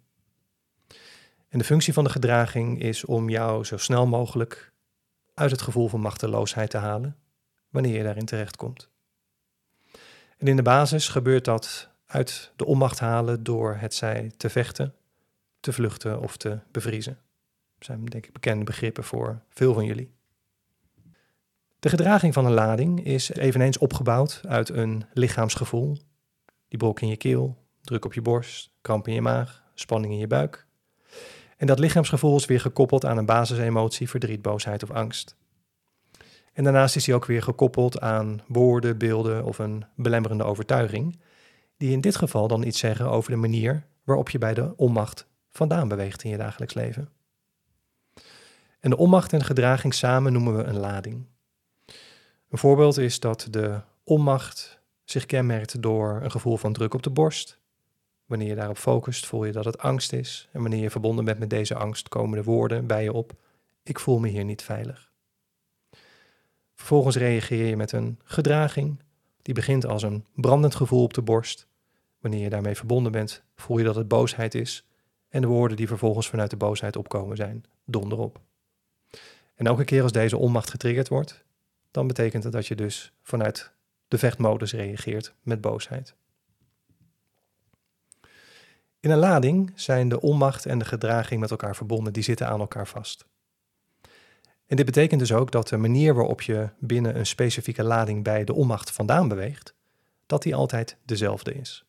En 1.50 1.60
de 1.60 1.64
functie 1.64 1.94
van 1.94 2.04
de 2.04 2.10
gedraging 2.10 2.82
is 2.82 3.06
om 3.06 3.30
jou 3.30 3.64
zo 3.64 3.78
snel 3.78 4.08
mogelijk 4.08 4.74
uit 5.36 5.52
het 5.52 5.62
gevoel 5.62 5.88
van 5.88 6.00
machteloosheid 6.00 6.70
te 6.70 6.78
halen 6.78 7.18
wanneer 7.70 7.98
je 7.98 8.04
daarin 8.04 8.26
terechtkomt. 8.26 8.90
En 10.38 10.48
in 10.48 10.56
de 10.56 10.62
basis 10.62 11.08
gebeurt 11.08 11.46
dat 11.46 11.90
uit 12.06 12.52
de 12.56 12.66
onmacht 12.66 13.00
halen 13.00 13.44
door 13.44 13.76
het 13.76 13.94
zij 13.94 14.32
te 14.38 14.50
vechten, 14.50 14.94
te 15.60 15.74
vluchten 15.74 16.22
of 16.22 16.38
te 16.38 16.60
bevriezen. 16.72 17.18
Dat 17.78 17.86
zijn 17.86 18.06
denk 18.06 18.26
ik 18.26 18.34
bekende 18.34 18.64
begrippen 18.64 19.04
voor 19.04 19.42
veel 19.50 19.74
van 19.74 19.86
jullie. 19.86 20.14
De 21.80 21.90
gedraging 21.90 22.34
van 22.34 22.46
een 22.46 22.54
lading 22.54 23.06
is 23.06 23.30
eveneens 23.30 23.78
opgebouwd 23.78 24.42
uit 24.48 24.70
een 24.70 25.06
lichaamsgevoel. 25.14 25.98
Die 26.68 26.80
brok 26.80 27.00
in 27.00 27.08
je 27.08 27.18
keel, 27.18 27.58
druk 27.82 28.06
op 28.06 28.14
je 28.14 28.22
borst, 28.22 28.72
kramp 28.82 29.08
in 29.08 29.14
je 29.14 29.22
maag, 29.22 29.64
spanning 29.74 30.14
in 30.14 30.20
je 30.20 30.28
buik. 30.28 30.65
En 31.56 31.68
dat 31.68 31.80
lichaamsgevoel 31.80 32.36
is 32.36 32.46
weer 32.46 32.62
gekoppeld 32.62 33.06
aan 33.06 33.18
een 33.18 33.26
basisemotie, 33.26 34.10
verdriet, 34.10 34.42
boosheid 34.42 34.84
of 34.84 34.92
angst. 34.92 35.36
En 36.54 36.64
daarnaast 36.64 36.96
is 36.96 37.06
hij 37.06 37.16
ook 37.16 37.26
weer 37.26 37.44
gekoppeld 37.44 38.00
aan 38.00 38.42
woorden, 38.48 38.98
beelden 38.98 39.44
of 39.44 39.60
een 39.60 39.86
belemmerende 39.96 40.44
overtuiging, 40.44 41.20
die 41.78 41.92
in 41.92 42.02
dit 42.02 42.16
geval 42.16 42.48
dan 42.48 42.64
iets 42.64 42.80
zeggen 42.80 43.10
over 43.10 43.32
de 43.32 43.38
manier 43.38 43.86
waarop 44.04 44.30
je 44.30 44.38
bij 44.38 44.54
de 44.54 44.74
onmacht 44.76 45.28
vandaan 45.52 45.88
beweegt 45.88 46.24
in 46.24 46.30
je 46.30 46.38
dagelijks 46.38 46.74
leven. 46.74 47.10
En 48.80 48.90
de 48.90 48.98
onmacht 48.98 49.34
en 49.34 49.44
gedraging 49.44 49.94
samen 49.94 50.34
noemen 50.34 50.58
we 50.58 50.64
een 50.64 50.80
lading. 50.80 51.26
Een 52.50 52.58
voorbeeld 52.58 52.98
is 52.98 53.20
dat 53.20 53.48
de 53.50 53.82
onmacht 54.04 54.80
zich 55.04 55.26
kenmerkt 55.26 55.82
door 55.82 56.20
een 56.24 56.32
gevoel 56.32 56.58
van 56.58 56.74
druk 56.74 56.94
op 56.94 57.04
de 57.04 57.10
borst. 57.10 57.60
Wanneer 58.26 58.48
je 58.48 58.56
daarop 58.56 58.78
focust, 58.78 59.26
voel 59.26 59.46
je 59.46 59.52
dat 59.52 59.66
het 59.66 59.78
angst 59.78 60.14
is. 60.14 60.50
En 60.52 60.62
wanneer 60.62 60.82
je 60.82 60.90
verbonden 60.90 61.26
bent 61.26 61.40
met 61.40 61.50
deze 61.50 61.76
angst, 61.76 62.10
komen 62.10 62.38
de 62.38 62.44
woorden 62.44 62.88
bij 62.88 63.04
je 63.04 63.14
op: 63.14 63.34
Ik 63.84 64.00
voel 64.00 64.20
me 64.20 64.28
hier 64.28 64.46
niet 64.46 64.62
veilig. 64.62 65.12
Vervolgens 66.76 67.16
reageer 67.16 67.66
je 67.66 67.76
met 67.76 67.92
een 67.92 68.20
gedraging, 68.24 69.00
die 69.42 69.54
begint 69.54 69.86
als 69.86 70.04
een 70.04 70.26
brandend 70.34 70.76
gevoel 70.76 71.04
op 71.04 71.14
de 71.14 71.22
borst. 71.22 71.68
Wanneer 72.20 72.42
je 72.42 72.50
daarmee 72.50 72.76
verbonden 72.76 73.12
bent, 73.12 73.44
voel 73.56 73.78
je 73.78 73.84
dat 73.84 73.96
het 73.96 74.08
boosheid 74.08 74.56
is. 74.56 74.86
En 75.30 75.42
de 75.42 75.48
woorden 75.48 75.78
die 75.78 75.88
vervolgens 75.88 76.30
vanuit 76.30 76.50
de 76.50 76.58
boosheid 76.58 76.96
opkomen 76.96 77.38
zijn: 77.38 77.64
donderop. 77.86 78.40
En 79.56 79.66
elke 79.66 79.84
keer 79.84 80.04
als 80.04 80.12
deze 80.12 80.38
onmacht 80.38 80.70
getriggerd 80.70 81.08
wordt, 81.08 81.46
dan 81.92 82.08
betekent 82.08 82.44
het 82.44 82.54
dat 82.54 82.68
je 82.68 82.76
dus 82.76 83.14
vanuit 83.22 83.72
de 84.08 84.18
vechtmodus 84.18 84.74
reageert 84.74 85.34
met 85.42 85.62
boosheid. 85.62 86.16
In 89.06 89.12
een 89.12 89.18
lading 89.18 89.72
zijn 89.76 90.10
de 90.10 90.22
onmacht 90.22 90.66
en 90.66 90.80
de 90.80 90.86
gedraging 90.86 91.40
met 91.40 91.52
elkaar 91.52 91.76
verbonden, 91.76 92.14
die 92.14 92.24
zitten 92.24 92.48
aan 92.48 92.60
elkaar 92.60 92.88
vast. 92.88 93.26
En 94.66 94.76
dit 94.76 94.86
betekent 94.86 95.20
dus 95.20 95.32
ook 95.32 95.52
dat 95.52 95.68
de 95.68 95.78
manier 95.78 96.14
waarop 96.14 96.42
je 96.42 96.70
binnen 96.80 97.18
een 97.18 97.26
specifieke 97.26 97.84
lading 97.84 98.24
bij 98.24 98.44
de 98.44 98.54
onmacht 98.54 98.92
vandaan 98.92 99.28
beweegt, 99.28 99.74
dat 100.26 100.44
die 100.44 100.56
altijd 100.56 100.98
dezelfde 101.04 101.54
is. 101.54 101.86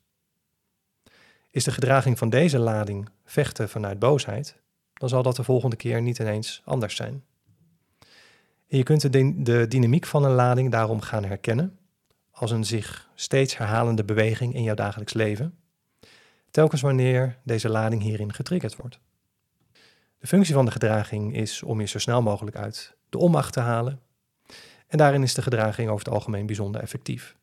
Is 1.50 1.64
de 1.64 1.70
gedraging 1.70 2.18
van 2.18 2.30
deze 2.30 2.58
lading 2.58 3.08
vechten 3.24 3.68
vanuit 3.68 3.98
boosheid, 3.98 4.56
dan 4.94 5.08
zal 5.08 5.22
dat 5.22 5.36
de 5.36 5.44
volgende 5.44 5.76
keer 5.76 6.02
niet 6.02 6.18
ineens 6.18 6.62
anders 6.64 6.96
zijn. 6.96 7.24
En 8.68 8.76
je 8.76 8.82
kunt 8.82 9.12
de, 9.12 9.42
de 9.42 9.68
dynamiek 9.68 10.06
van 10.06 10.24
een 10.24 10.34
lading 10.34 10.70
daarom 10.70 11.00
gaan 11.00 11.24
herkennen 11.24 11.78
als 12.30 12.50
een 12.50 12.64
zich 12.64 13.08
steeds 13.14 13.56
herhalende 13.56 14.04
beweging 14.04 14.54
in 14.54 14.62
jouw 14.62 14.74
dagelijks 14.74 15.12
leven, 15.12 15.58
telkens 16.56 16.80
wanneer 16.80 17.38
deze 17.42 17.68
lading 17.68 18.02
hierin 18.02 18.32
getriggerd 18.32 18.76
wordt. 18.76 18.98
De 20.18 20.26
functie 20.26 20.54
van 20.54 20.64
de 20.64 20.70
gedraging 20.70 21.34
is 21.34 21.62
om 21.62 21.80
je 21.80 21.86
zo 21.86 21.98
snel 21.98 22.22
mogelijk 22.22 22.56
uit 22.56 22.96
de 23.08 23.18
onmacht 23.18 23.52
te 23.52 23.60
halen, 23.60 24.00
en 24.86 24.98
daarin 24.98 25.22
is 25.22 25.34
de 25.34 25.42
gedraging 25.42 25.88
over 25.88 26.04
het 26.04 26.14
algemeen 26.14 26.46
bijzonder 26.46 26.80
effectief. 26.80 27.36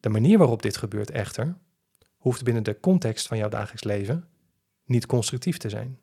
De 0.00 0.08
manier 0.08 0.38
waarop 0.38 0.62
dit 0.62 0.76
gebeurt 0.76 1.10
echter 1.10 1.56
hoeft 2.16 2.44
binnen 2.44 2.62
de 2.62 2.80
context 2.80 3.26
van 3.26 3.36
jouw 3.36 3.48
dagelijks 3.48 3.84
leven 3.84 4.28
niet 4.84 5.06
constructief 5.06 5.56
te 5.56 5.68
zijn 5.68 5.98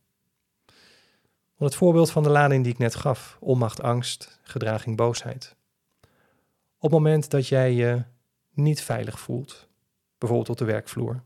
het 1.57 1.75
voorbeeld 1.75 2.11
van 2.11 2.23
de 2.23 2.29
lading 2.29 2.63
die 2.63 2.73
ik 2.73 2.79
net 2.79 2.95
gaf, 2.95 3.37
onmacht, 3.39 3.81
angst, 3.81 4.39
gedraging, 4.43 4.97
boosheid. 4.97 5.55
Op 6.77 6.81
het 6.81 6.91
moment 6.91 7.29
dat 7.29 7.47
jij 7.47 7.73
je 7.73 8.03
niet 8.53 8.81
veilig 8.81 9.19
voelt, 9.19 9.67
bijvoorbeeld 10.17 10.49
op 10.49 10.57
de 10.57 10.65
werkvloer, 10.65 11.23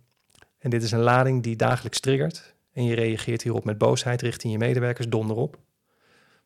en 0.66 0.72
dit 0.72 0.84
is 0.84 0.92
een 0.92 1.00
lading 1.00 1.44
die 1.44 1.56
dagelijks 1.56 2.00
triggert 2.00 2.56
en 2.72 2.84
je 2.84 2.96
reageert 2.96 3.42
hierop 3.42 3.64
met 3.64 3.78
boosheid 3.78 4.22
richting 4.22 4.54
je 4.54 4.60
medewerkers 4.60 5.10
donderop, 5.10 5.60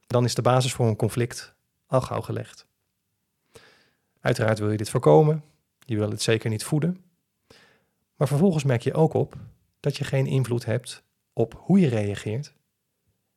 dan 0.08 0.24
is 0.24 0.36
de 0.36 0.42
basis 0.42 0.74
voor 0.74 0.88
een 0.88 0.96
conflict 0.96 1.56
al 1.86 2.02
gauw 2.02 2.22
gelegd. 2.22 2.68
Uiteraard 4.20 4.60
wil 4.60 4.72
je 4.72 4.78
dit 4.78 4.90
voorkomen, 4.90 5.44
je 5.80 5.98
wil 5.98 6.10
het 6.10 6.22
zeker 6.22 6.50
niet 6.50 6.64
voeden, 6.64 7.04
maar 8.16 8.28
vervolgens 8.28 8.64
merk 8.64 8.82
je 8.82 8.94
ook 8.94 9.14
op 9.14 9.36
dat 9.80 9.98
je 9.98 10.04
geen 10.04 10.26
invloed 10.26 10.66
hebt 10.66 11.04
op 11.34 11.62
hoe 11.66 11.80
je 11.80 11.88
reageert 11.88 12.54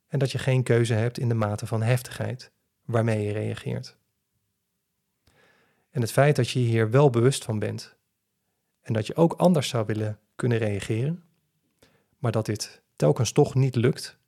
en 0.07 0.19
dat 0.19 0.31
je 0.31 0.39
geen 0.39 0.62
keuze 0.62 0.95
hebt 0.95 1.19
in 1.19 1.29
de 1.29 1.35
mate 1.35 1.67
van 1.67 1.83
heftigheid 1.83 2.51
waarmee 2.85 3.27
je 3.27 3.33
reageert. 3.33 3.97
En 5.91 6.01
het 6.01 6.12
feit 6.12 6.37
dat 6.37 6.51
je 6.51 6.59
hier 6.59 6.91
wel 6.91 7.11
bewust 7.11 7.45
van 7.45 7.59
bent 7.59 7.97
en 8.81 8.93
dat 8.93 9.07
je 9.07 9.17
ook 9.17 9.33
anders 9.33 9.69
zou 9.69 9.87
willen 9.87 10.21
kunnen 10.43 10.61
reageren, 10.61 11.23
maar 12.19 12.33
dat 12.33 12.47
dit 12.47 12.83
telkens 12.97 13.33
toch 13.33 13.55
niet 13.55 13.75
lukt, 13.75 14.19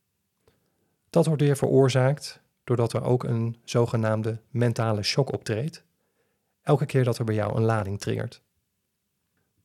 dat 1.10 1.26
wordt 1.26 1.42
weer 1.42 1.56
veroorzaakt 1.56 2.40
doordat 2.64 2.92
er 2.92 3.02
ook 3.02 3.24
een 3.24 3.56
zogenaamde 3.64 4.40
mentale 4.50 5.02
shock 5.02 5.32
optreedt, 5.32 5.84
elke 6.62 6.86
keer 6.86 7.04
dat 7.04 7.18
er 7.18 7.24
bij 7.24 7.34
jou 7.34 7.56
een 7.56 7.62
lading 7.62 8.00
triggert. 8.00 8.42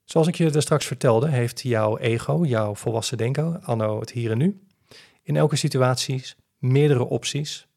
Zoals 0.03 0.27
ik 0.27 0.35
je 0.35 0.51
er 0.51 0.61
straks 0.61 0.85
vertelde, 0.85 1.27
heeft 1.27 1.61
jouw 1.61 1.97
ego, 1.97 2.45
jouw 2.45 2.75
volwassen 2.75 3.17
denken, 3.17 3.63
anno 3.63 3.99
het 3.99 4.11
hier 4.11 4.31
en 4.31 4.37
nu, 4.37 4.61
in 5.21 5.35
elke 5.35 5.55
situatie 5.55 6.33
meerdere 6.57 7.05
opties 7.05 7.67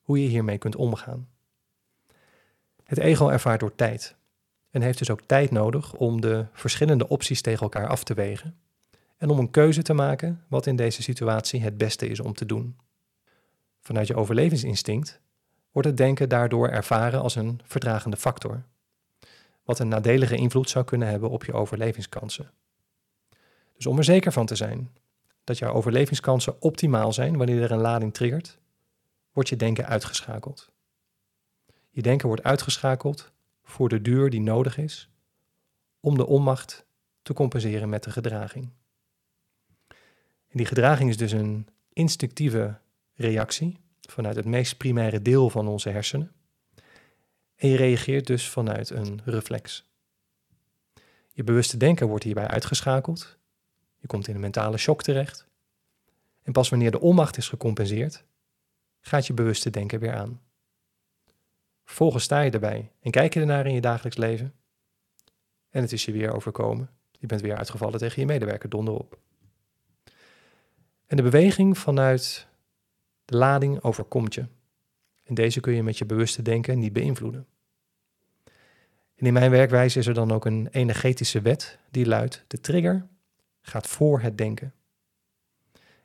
hoe 0.00 0.22
je 0.22 0.28
hiermee 0.28 0.58
kunt 0.58 0.76
omgaan. 0.76 1.28
Het 2.84 2.98
ego 2.98 3.28
ervaart 3.28 3.60
door 3.60 3.74
tijd 3.74 4.16
en 4.70 4.82
heeft 4.82 4.98
dus 4.98 5.10
ook 5.10 5.20
tijd 5.26 5.50
nodig 5.50 5.94
om 5.94 6.20
de 6.20 6.46
verschillende 6.52 7.08
opties 7.08 7.40
tegen 7.40 7.60
elkaar 7.60 7.88
af 7.88 8.04
te 8.04 8.14
wegen 8.14 8.58
en 9.20 9.30
om 9.30 9.38
een 9.38 9.50
keuze 9.50 9.82
te 9.82 9.92
maken 9.92 10.44
wat 10.48 10.66
in 10.66 10.76
deze 10.76 11.02
situatie 11.02 11.62
het 11.62 11.78
beste 11.78 12.08
is 12.08 12.20
om 12.20 12.34
te 12.34 12.46
doen. 12.46 12.76
Vanuit 13.80 14.06
je 14.06 14.16
overlevingsinstinct 14.16 15.20
wordt 15.72 15.88
het 15.88 15.96
denken 15.96 16.28
daardoor 16.28 16.68
ervaren 16.68 17.20
als 17.20 17.34
een 17.34 17.60
verdragende 17.64 18.16
factor, 18.16 18.62
wat 19.64 19.78
een 19.78 19.88
nadelige 19.88 20.36
invloed 20.36 20.70
zou 20.70 20.84
kunnen 20.84 21.08
hebben 21.08 21.30
op 21.30 21.44
je 21.44 21.52
overlevingskansen. 21.52 22.50
Dus 23.76 23.86
om 23.86 23.98
er 23.98 24.04
zeker 24.04 24.32
van 24.32 24.46
te 24.46 24.56
zijn 24.56 24.90
dat 25.44 25.58
jouw 25.58 25.72
overlevingskansen 25.72 26.62
optimaal 26.62 27.12
zijn 27.12 27.36
wanneer 27.36 27.62
er 27.62 27.70
een 27.70 27.80
lading 27.80 28.14
triggert, 28.14 28.58
wordt 29.32 29.48
je 29.48 29.56
denken 29.56 29.86
uitgeschakeld. 29.86 30.70
Je 31.90 32.02
denken 32.02 32.26
wordt 32.26 32.42
uitgeschakeld 32.42 33.32
voor 33.70 33.88
de 33.88 34.02
duur 34.02 34.30
die 34.30 34.40
nodig 34.40 34.78
is 34.78 35.10
om 36.00 36.16
de 36.16 36.26
onmacht 36.26 36.86
te 37.22 37.32
compenseren 37.32 37.88
met 37.88 38.02
de 38.02 38.10
gedraging. 38.10 38.70
Die 40.52 40.66
gedraging 40.66 41.10
is 41.10 41.16
dus 41.16 41.32
een 41.32 41.68
instinctieve 41.92 42.78
reactie 43.14 43.78
vanuit 44.00 44.36
het 44.36 44.44
meest 44.44 44.76
primaire 44.76 45.22
deel 45.22 45.50
van 45.50 45.68
onze 45.68 45.88
hersenen. 45.88 46.32
En 47.56 47.68
je 47.68 47.76
reageert 47.76 48.26
dus 48.26 48.48
vanuit 48.48 48.90
een 48.90 49.20
reflex. 49.24 49.88
Je 51.32 51.44
bewuste 51.44 51.76
denken 51.76 52.08
wordt 52.08 52.24
hierbij 52.24 52.46
uitgeschakeld. 52.46 53.38
Je 53.98 54.06
komt 54.06 54.28
in 54.28 54.34
een 54.34 54.40
mentale 54.40 54.76
shock 54.76 55.02
terecht. 55.02 55.46
En 56.42 56.52
pas 56.52 56.68
wanneer 56.68 56.90
de 56.90 57.00
onmacht 57.00 57.36
is 57.36 57.48
gecompenseerd, 57.48 58.24
gaat 59.00 59.26
je 59.26 59.32
bewuste 59.32 59.70
denken 59.70 60.00
weer 60.00 60.14
aan. 60.14 60.40
Vervolgens 61.90 62.24
sta 62.24 62.40
je 62.40 62.50
erbij 62.50 62.92
en 63.00 63.10
kijk 63.10 63.34
je 63.34 63.40
ernaar 63.40 63.66
in 63.66 63.74
je 63.74 63.80
dagelijks 63.80 64.16
leven. 64.18 64.54
En 65.70 65.82
het 65.82 65.92
is 65.92 66.04
je 66.04 66.12
weer 66.12 66.34
overkomen. 66.34 66.90
Je 67.10 67.26
bent 67.26 67.40
weer 67.40 67.56
uitgevallen 67.56 67.98
tegen 67.98 68.20
je 68.20 68.26
medewerker, 68.26 68.68
donderop. 68.68 69.18
En 71.06 71.16
de 71.16 71.22
beweging 71.22 71.78
vanuit 71.78 72.46
de 73.24 73.36
lading 73.36 73.82
overkomt 73.82 74.34
je. 74.34 74.46
En 75.24 75.34
deze 75.34 75.60
kun 75.60 75.72
je 75.72 75.82
met 75.82 75.98
je 75.98 76.06
bewuste 76.06 76.42
denken 76.42 76.78
niet 76.78 76.92
beïnvloeden. 76.92 77.46
En 79.14 79.26
in 79.26 79.32
mijn 79.32 79.50
werkwijze 79.50 79.98
is 79.98 80.06
er 80.06 80.14
dan 80.14 80.32
ook 80.32 80.44
een 80.44 80.68
energetische 80.70 81.40
wet 81.40 81.78
die 81.90 82.06
luidt: 82.06 82.44
de 82.46 82.60
trigger 82.60 83.06
gaat 83.60 83.86
voor 83.86 84.20
het 84.20 84.38
denken. 84.38 84.74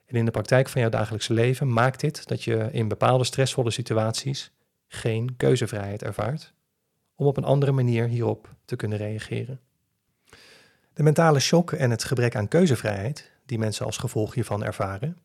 En 0.06 0.16
in 0.16 0.26
de 0.26 0.32
praktijk 0.32 0.70
van 0.70 0.82
jouw 0.82 0.90
dagelijkse 0.90 1.34
leven 1.34 1.74
maakt 1.74 2.00
dit 2.00 2.28
dat 2.28 2.44
je 2.44 2.70
in 2.72 2.88
bepaalde 2.88 3.24
stressvolle 3.24 3.72
situaties 3.72 4.55
geen 4.96 5.38
keuzevrijheid 5.38 6.04
ervaart 6.04 6.54
om 7.16 7.26
op 7.26 7.38
een 7.38 7.44
andere 7.44 7.72
manier 7.72 8.08
hierop 8.08 8.56
te 8.66 8.76
kunnen 8.76 8.98
reageren. 8.98 9.60
De 10.94 11.04
mentale 11.04 11.40
shock 11.40 11.72
en 11.72 11.92
het 11.92 12.04
gebrek 12.04 12.36
aan 12.36 12.48
keuzevrijheid 12.48 13.32
die 13.46 13.60
mensen 13.60 13.86
als 13.86 13.98
gevolg 13.98 14.34
hiervan 14.34 14.64
ervaren, 14.64 15.18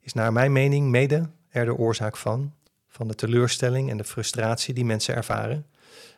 is 0.00 0.12
naar 0.12 0.32
mijn 0.32 0.52
mening 0.52 0.88
mede 0.90 1.30
er 1.48 1.64
de 1.64 1.76
oorzaak 1.76 2.16
van, 2.16 2.54
van 2.88 3.08
de 3.08 3.14
teleurstelling 3.14 3.90
en 3.90 3.96
de 3.96 4.04
frustratie 4.04 4.74
die 4.74 4.84
mensen 4.84 5.14
ervaren 5.14 5.66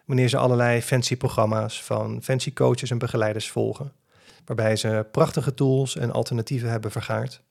wanneer 0.06 0.28
ze 0.28 0.36
allerlei 0.36 0.82
fancy 0.82 1.16
programma's 1.16 1.82
van 1.82 2.22
fancy 2.22 2.52
coaches 2.52 2.90
en 2.90 2.98
begeleiders 2.98 3.50
volgen, 3.50 3.92
waarbij 4.44 4.76
ze 4.76 5.06
prachtige 5.10 5.54
tools 5.54 5.96
en 5.96 6.12
alternatieven 6.12 6.70
hebben 6.70 6.90
vergaard 6.90 7.42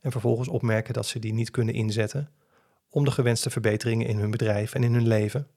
en 0.00 0.10
vervolgens 0.10 0.48
opmerken 0.48 0.94
dat 0.94 1.06
ze 1.06 1.18
die 1.18 1.32
niet 1.32 1.50
kunnen 1.50 1.74
inzetten 1.74 2.28
om 2.94 3.04
de 3.04 3.10
gewenste 3.10 3.50
verbeteringen 3.50 4.06
in 4.06 4.18
hun 4.18 4.30
bedrijf 4.30 4.74
en 4.74 4.82
in 4.82 4.94
hun 4.94 5.06
leven 5.06 5.48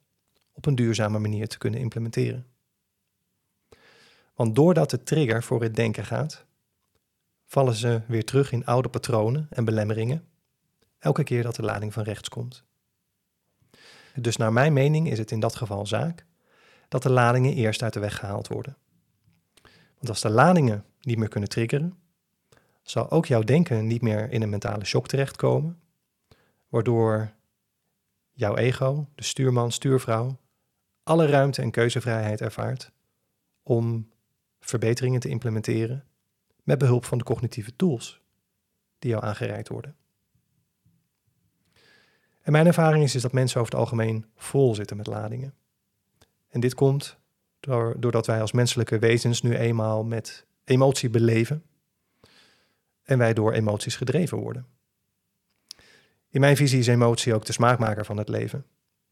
op 0.53 0.65
een 0.65 0.75
duurzame 0.75 1.19
manier 1.19 1.47
te 1.47 1.57
kunnen 1.57 1.79
implementeren. 1.79 2.45
Want 4.35 4.55
doordat 4.55 4.89
de 4.89 5.03
trigger 5.03 5.43
voor 5.43 5.61
het 5.61 5.75
denken 5.75 6.05
gaat, 6.05 6.45
vallen 7.45 7.73
ze 7.73 8.01
weer 8.07 8.25
terug 8.25 8.51
in 8.51 8.65
oude 8.65 8.89
patronen 8.89 9.47
en 9.49 9.65
belemmeringen, 9.65 10.27
elke 10.99 11.23
keer 11.23 11.43
dat 11.43 11.55
de 11.55 11.63
lading 11.63 11.93
van 11.93 12.03
rechts 12.03 12.29
komt. 12.29 12.63
Dus 14.15 14.37
naar 14.37 14.53
mijn 14.53 14.73
mening 14.73 15.09
is 15.09 15.17
het 15.17 15.31
in 15.31 15.39
dat 15.39 15.55
geval 15.55 15.85
zaak 15.85 16.25
dat 16.87 17.03
de 17.03 17.11
ladingen 17.11 17.53
eerst 17.53 17.83
uit 17.83 17.93
de 17.93 17.99
weg 17.99 18.17
gehaald 18.17 18.47
worden. 18.47 18.77
Want 19.95 20.09
als 20.09 20.21
de 20.21 20.29
ladingen 20.29 20.85
niet 21.01 21.17
meer 21.17 21.29
kunnen 21.29 21.49
triggeren, 21.49 21.97
zal 22.81 23.11
ook 23.11 23.25
jouw 23.25 23.41
denken 23.41 23.87
niet 23.87 24.01
meer 24.01 24.31
in 24.31 24.41
een 24.41 24.49
mentale 24.49 24.85
shock 24.85 25.07
terechtkomen, 25.07 25.79
waardoor 26.75 27.33
jouw 28.31 28.55
ego, 28.55 29.07
de 29.15 29.23
stuurman, 29.23 29.71
stuurvrouw, 29.71 30.39
alle 31.03 31.25
ruimte 31.25 31.61
en 31.61 31.71
keuzevrijheid 31.71 32.41
ervaart 32.41 32.91
om 33.63 34.09
verbeteringen 34.59 35.19
te 35.19 35.29
implementeren 35.29 36.05
met 36.63 36.77
behulp 36.77 37.05
van 37.05 37.17
de 37.17 37.23
cognitieve 37.23 37.75
tools 37.75 38.21
die 38.99 39.11
jou 39.11 39.23
aangereikt 39.23 39.67
worden. 39.67 39.95
En 42.41 42.51
mijn 42.51 42.65
ervaring 42.65 43.03
is, 43.03 43.15
is 43.15 43.21
dat 43.21 43.31
mensen 43.31 43.59
over 43.59 43.71
het 43.71 43.81
algemeen 43.81 44.25
vol 44.35 44.75
zitten 44.75 44.97
met 44.97 45.07
ladingen. 45.07 45.53
En 46.47 46.59
dit 46.59 46.73
komt 46.73 47.19
doordat 47.97 48.25
wij 48.25 48.41
als 48.41 48.51
menselijke 48.51 48.99
wezens 48.99 49.41
nu 49.41 49.55
eenmaal 49.55 50.03
met 50.03 50.45
emotie 50.63 51.09
beleven 51.09 51.63
en 53.03 53.17
wij 53.17 53.33
door 53.33 53.53
emoties 53.53 53.95
gedreven 53.95 54.37
worden. 54.37 54.74
In 56.35 56.41
mijn 56.41 56.55
visie 56.55 56.79
is 56.79 56.87
emotie 56.87 57.33
ook 57.33 57.45
de 57.45 57.53
smaakmaker 57.53 58.05
van 58.05 58.17
het 58.17 58.29
leven. 58.29 58.65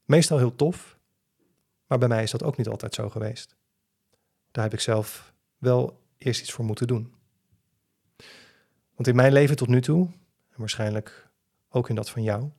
Meestal 0.06 0.38
heel 0.38 0.56
tof, 0.56 1.00
maar 1.88 1.98
bij 1.98 2.08
mij 2.08 2.24
is 2.24 2.32
dat 2.32 2.44
ook 2.44 2.58
niet 2.58 2.68
altijd 2.68 2.94
zo 2.94 3.10
geweest. 3.10 3.56
Daar 4.52 4.64
heb 4.64 4.74
ik 4.74 4.80
zelf 4.80 5.34
wel 5.58 6.00
eerst 6.18 6.42
iets 6.42 6.52
voor 6.52 6.66
moeten 6.66 6.88
doen. 6.88 7.14
Want 8.96 9.08
in 9.08 9.16
mijn 9.16 9.34
leven 9.34 9.56
tot 9.56 9.68
nu 9.68 9.82
toe, 9.82 10.06
en 10.50 10.58
waarschijnlijk 10.58 11.30
ook 11.70 11.90
in 11.90 11.96
dat 11.96 12.10
van 12.10 12.24
jou, 12.24 12.50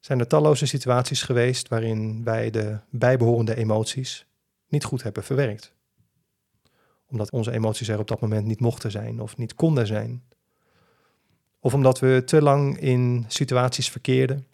zijn 0.00 0.18
er 0.18 0.26
talloze 0.26 0.66
situaties 0.66 1.22
geweest 1.22 1.68
waarin 1.68 2.24
wij 2.24 2.50
de 2.50 2.78
bijbehorende 2.90 3.56
emoties 3.56 4.26
niet 4.68 4.84
goed 4.84 5.02
hebben 5.02 5.24
verwerkt. 5.24 5.74
Omdat 7.06 7.30
onze 7.30 7.52
emoties 7.52 7.88
er 7.88 7.98
op 7.98 8.08
dat 8.08 8.20
moment 8.20 8.46
niet 8.46 8.60
mochten 8.60 8.90
zijn 8.90 9.20
of 9.20 9.36
niet 9.36 9.54
konden 9.54 9.86
zijn. 9.86 10.22
Of 11.64 11.74
omdat 11.74 11.98
we 11.98 12.22
te 12.24 12.42
lang 12.42 12.78
in 12.78 13.24
situaties 13.28 13.90
verkeerden 13.90 14.46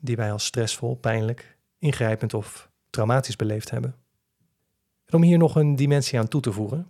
die 0.00 0.16
wij 0.16 0.32
als 0.32 0.44
stressvol, 0.44 0.94
pijnlijk, 0.94 1.56
ingrijpend 1.78 2.34
of 2.34 2.70
traumatisch 2.90 3.36
beleefd 3.36 3.70
hebben. 3.70 3.94
En 5.04 5.14
om 5.14 5.22
hier 5.22 5.38
nog 5.38 5.56
een 5.56 5.76
dimensie 5.76 6.18
aan 6.18 6.28
toe 6.28 6.40
te 6.40 6.52
voegen, 6.52 6.88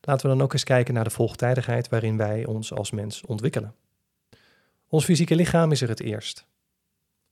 laten 0.00 0.30
we 0.30 0.36
dan 0.36 0.44
ook 0.44 0.52
eens 0.52 0.64
kijken 0.64 0.94
naar 0.94 1.04
de 1.04 1.10
volgtijdigheid 1.10 1.88
waarin 1.88 2.16
wij 2.16 2.46
ons 2.46 2.72
als 2.72 2.90
mens 2.90 3.22
ontwikkelen. 3.22 3.74
Ons 4.88 5.04
fysieke 5.04 5.34
lichaam 5.34 5.72
is 5.72 5.82
er 5.82 5.88
het 5.88 6.00
eerst, 6.00 6.46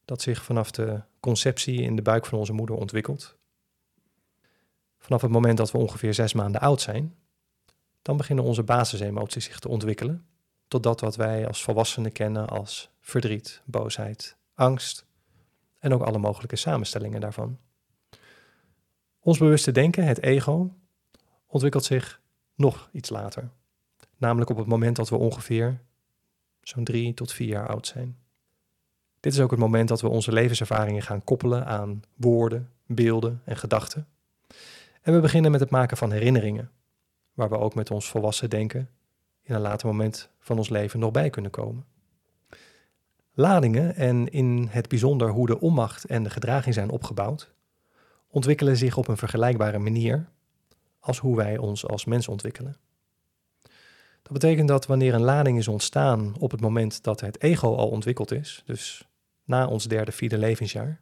dat 0.05 0.23
zich 0.23 0.45
vanaf 0.45 0.71
de 0.71 1.01
conceptie 1.21 1.83
in 1.83 1.97
de 1.97 2.03
buik 2.03 2.27
van 2.27 2.39
onze 2.39 2.53
moeder 2.53 2.77
ontwikkelt. 2.77 3.37
Vanaf 4.99 5.23
het 5.23 5.31
moment 5.31 5.57
dat 5.57 5.71
we 5.71 5.79
ongeveer 5.79 6.15
zes 6.15 6.33
maanden 6.33 6.61
oud 6.61 6.81
zijn, 6.81 7.15
dan 8.03 8.17
beginnen 8.17 8.45
onze 8.45 8.63
basisemoties 8.63 9.45
zich 9.45 9.59
te 9.59 9.69
ontwikkelen 9.69 10.27
tot 10.69 10.83
dat 10.83 11.01
wat 11.01 11.17
wij 11.17 11.47
als 11.47 11.63
volwassenen 11.63 12.13
kennen 12.13 12.49
als 12.49 12.91
verdriet, 13.01 13.63
boosheid, 13.65 14.37
angst 14.55 15.07
en 15.79 15.93
ook 15.93 16.03
alle 16.03 16.19
mogelijke 16.19 16.57
samenstellingen 16.57 17.21
daarvan. 17.21 17.59
Ons 19.21 19.39
bewuste 19.39 19.73
denken, 19.73 20.05
het 20.05 20.23
ego, 20.23 20.75
ontwikkelt 21.47 21.85
zich 21.85 22.21
nog 22.55 22.89
iets 22.93 23.09
later, 23.09 23.51
namelijk 24.17 24.51
op 24.51 24.57
het 24.57 24.67
moment 24.67 24.97
dat 24.97 25.09
we 25.09 25.17
ongeveer 25.17 25.81
zo'n 26.61 26.85
drie 26.85 27.15
tot 27.15 27.33
vier 27.33 27.49
jaar 27.49 27.69
oud 27.69 27.87
zijn. 27.87 28.19
Dit 29.21 29.33
is 29.33 29.41
ook 29.41 29.51
het 29.51 29.61
moment 29.61 29.89
dat 29.89 30.01
we 30.01 30.09
onze 30.09 30.33
levenservaringen 30.33 31.03
gaan 31.03 31.25
koppelen 31.25 31.67
aan 31.67 32.03
woorden, 32.15 32.71
beelden 32.87 33.43
en 33.45 33.57
gedachten. 33.57 34.09
En 35.03 35.15
we 35.15 35.21
beginnen 35.21 35.51
met 35.51 35.61
het 35.61 35.71
maken 35.71 35.97
van 35.97 36.13
herinneringen, 36.13 36.71
waar 37.33 37.49
we 37.49 37.59
ook 37.59 37.75
met 37.75 37.91
ons 37.91 38.09
volwassen 38.09 38.51
denken 38.51 38.91
in 39.45 39.55
een 39.55 39.61
later 39.61 39.87
moment 39.87 40.31
van 40.39 40.59
ons 40.59 40.69
leven 40.69 41.01
nog 41.01 41.11
bij 41.11 41.31
kunnen 41.31 41.51
komen. 41.51 41.85
Ladingen 43.33 43.95
en 43.95 44.29
in 44.29 44.67
het 44.71 44.89
bijzonder 44.89 45.31
hoe 45.31 45.47
de 45.47 45.61
onmacht 45.61 46.05
en 46.05 46.23
de 46.23 46.31
gedraging 46.31 46.75
zijn 46.75 46.91
opgebouwd, 46.91 47.53
ontwikkelen 48.29 48.77
zich 48.77 48.97
op 48.97 49.09
een 49.09 49.17
vergelijkbare 49.17 49.79
manier 49.79 50.29
als 51.01 51.19
hoe 51.19 51.37
wij 51.37 51.59
ons 51.59 51.87
als 51.87 52.05
mens 52.05 52.29
ontwikkelen. 52.29 52.77
Dat 54.23 54.33
betekent 54.33 54.69
dat 54.69 54.87
wanneer 54.87 55.15
een 55.15 55.23
lading 55.23 55.59
is 55.59 55.69
ontstaan 55.69 56.35
op 56.39 56.51
het 56.51 56.61
moment 56.61 57.03
dat 57.03 57.21
het 57.21 57.43
ego 57.43 57.77
al 57.77 57.89
ontwikkeld 57.89 58.33
is, 58.33 58.63
dus 58.67 59.09
na 59.45 59.67
ons 59.67 59.85
derde, 59.85 60.13
vierde 60.13 60.39
levensjaar, 60.39 61.01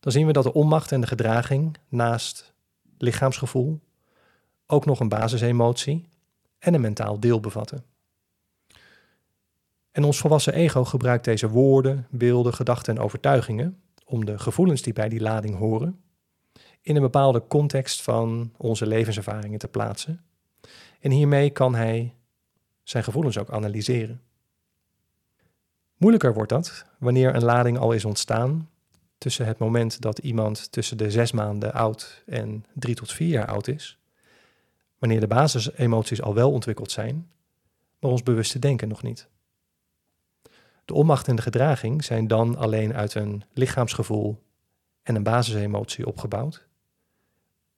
dan 0.00 0.12
zien 0.12 0.26
we 0.26 0.32
dat 0.32 0.44
de 0.44 0.52
onmacht 0.52 0.92
en 0.92 1.00
de 1.00 1.06
gedraging 1.06 1.76
naast 1.88 2.54
lichaamsgevoel 2.98 3.80
ook 4.66 4.84
nog 4.84 5.00
een 5.00 5.08
basisemotie 5.08 6.08
en 6.66 6.74
een 6.74 6.80
mentaal 6.80 7.20
deel 7.20 7.40
bevatten. 7.40 7.84
En 9.90 10.04
ons 10.04 10.18
volwassen 10.18 10.52
ego 10.52 10.84
gebruikt 10.84 11.24
deze 11.24 11.48
woorden, 11.48 12.06
beelden, 12.10 12.54
gedachten 12.54 12.96
en 12.96 13.02
overtuigingen 13.02 13.80
om 14.04 14.24
de 14.24 14.38
gevoelens 14.38 14.82
die 14.82 14.92
bij 14.92 15.08
die 15.08 15.20
lading 15.20 15.56
horen 15.56 16.00
in 16.80 16.96
een 16.96 17.02
bepaalde 17.02 17.46
context 17.46 18.02
van 18.02 18.52
onze 18.56 18.86
levenservaringen 18.86 19.58
te 19.58 19.68
plaatsen. 19.68 20.24
En 21.00 21.10
hiermee 21.10 21.50
kan 21.50 21.74
hij 21.74 22.14
zijn 22.82 23.04
gevoelens 23.04 23.38
ook 23.38 23.50
analyseren. 23.50 24.20
Moeilijker 25.96 26.34
wordt 26.34 26.52
dat 26.52 26.84
wanneer 26.98 27.34
een 27.34 27.44
lading 27.44 27.78
al 27.78 27.92
is 27.92 28.04
ontstaan 28.04 28.70
tussen 29.18 29.46
het 29.46 29.58
moment 29.58 30.00
dat 30.00 30.18
iemand 30.18 30.72
tussen 30.72 30.96
de 30.96 31.10
zes 31.10 31.32
maanden 31.32 31.72
oud 31.72 32.22
en 32.26 32.64
drie 32.74 32.94
tot 32.94 33.12
vier 33.12 33.28
jaar 33.28 33.46
oud 33.46 33.68
is, 33.68 33.98
wanneer 34.98 35.20
de 35.20 35.26
basisemoties 35.26 36.22
al 36.22 36.34
wel 36.34 36.52
ontwikkeld 36.52 36.90
zijn, 36.90 37.30
maar 37.98 38.10
ons 38.10 38.22
bewuste 38.22 38.58
denken 38.58 38.88
nog 38.88 39.02
niet. 39.02 39.28
De 40.84 40.94
onmacht 40.94 41.28
en 41.28 41.36
de 41.36 41.42
gedraging 41.42 42.04
zijn 42.04 42.26
dan 42.26 42.56
alleen 42.56 42.94
uit 42.94 43.14
een 43.14 43.44
lichaamsgevoel 43.52 44.42
en 45.02 45.14
een 45.14 45.22
basisemotie 45.22 46.06
opgebouwd, 46.06 46.66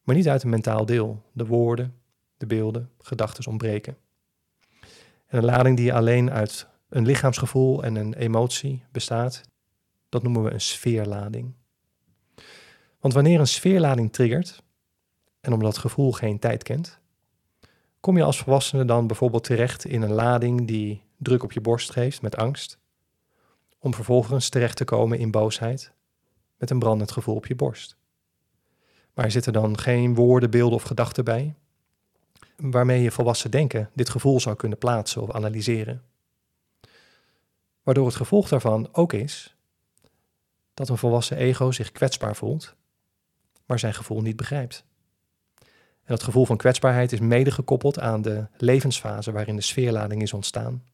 maar 0.02 0.16
niet 0.16 0.28
uit 0.28 0.42
een 0.42 0.50
mentaal 0.50 0.86
deel. 0.86 1.22
De 1.32 1.46
woorden, 1.46 1.94
de 2.36 2.46
beelden, 2.46 2.90
gedachten 2.98 3.50
ontbreken. 3.50 3.96
En 5.26 5.38
een 5.38 5.44
lading 5.44 5.76
die 5.76 5.94
alleen 5.94 6.30
uit 6.30 6.66
een 6.88 7.06
lichaamsgevoel 7.06 7.82
en 7.82 7.96
een 7.96 8.14
emotie 8.14 8.84
bestaat, 8.92 9.40
dat 10.08 10.22
noemen 10.22 10.42
we 10.42 10.52
een 10.52 10.60
sfeerlading. 10.60 11.54
Want 13.00 13.14
wanneer 13.14 13.40
een 13.40 13.46
sfeerlading 13.46 14.12
triggert, 14.12 14.62
en 15.40 15.52
omdat 15.52 15.78
gevoel 15.78 16.12
geen 16.12 16.38
tijd 16.38 16.62
kent, 16.62 17.00
kom 18.08 18.16
je 18.16 18.22
als 18.22 18.38
volwassene 18.38 18.84
dan 18.84 19.06
bijvoorbeeld 19.06 19.44
terecht 19.44 19.84
in 19.84 20.02
een 20.02 20.12
lading 20.12 20.66
die 20.66 21.02
druk 21.16 21.42
op 21.42 21.52
je 21.52 21.60
borst 21.60 21.90
geeft 21.90 22.22
met 22.22 22.36
angst, 22.36 22.78
om 23.78 23.94
vervolgens 23.94 24.48
terecht 24.48 24.76
te 24.76 24.84
komen 24.84 25.18
in 25.18 25.30
boosheid 25.30 25.92
met 26.56 26.70
een 26.70 26.78
brandend 26.78 27.10
gevoel 27.10 27.34
op 27.34 27.46
je 27.46 27.54
borst. 27.54 27.96
Maar 29.14 29.30
zitten 29.30 29.52
dan 29.52 29.78
geen 29.78 30.14
woorden, 30.14 30.50
beelden 30.50 30.74
of 30.74 30.82
gedachten 30.82 31.24
bij, 31.24 31.54
waarmee 32.56 33.02
je 33.02 33.10
volwassen 33.10 33.50
denken 33.50 33.90
dit 33.94 34.08
gevoel 34.08 34.40
zou 34.40 34.56
kunnen 34.56 34.78
plaatsen 34.78 35.22
of 35.22 35.30
analyseren. 35.30 36.02
Waardoor 37.82 38.06
het 38.06 38.16
gevolg 38.16 38.48
daarvan 38.48 38.88
ook 38.92 39.12
is 39.12 39.56
dat 40.74 40.88
een 40.88 40.98
volwassen 40.98 41.36
ego 41.36 41.70
zich 41.70 41.92
kwetsbaar 41.92 42.36
voelt, 42.36 42.74
maar 43.66 43.78
zijn 43.78 43.94
gevoel 43.94 44.20
niet 44.20 44.36
begrijpt. 44.36 44.84
En 46.08 46.14
dat 46.14 46.22
gevoel 46.22 46.44
van 46.44 46.56
kwetsbaarheid 46.56 47.12
is 47.12 47.20
mede 47.20 47.50
gekoppeld 47.50 47.98
aan 48.00 48.22
de 48.22 48.46
levensfase 48.56 49.32
waarin 49.32 49.56
de 49.56 49.62
sfeerlading 49.62 50.22
is 50.22 50.32
ontstaan. 50.32 50.84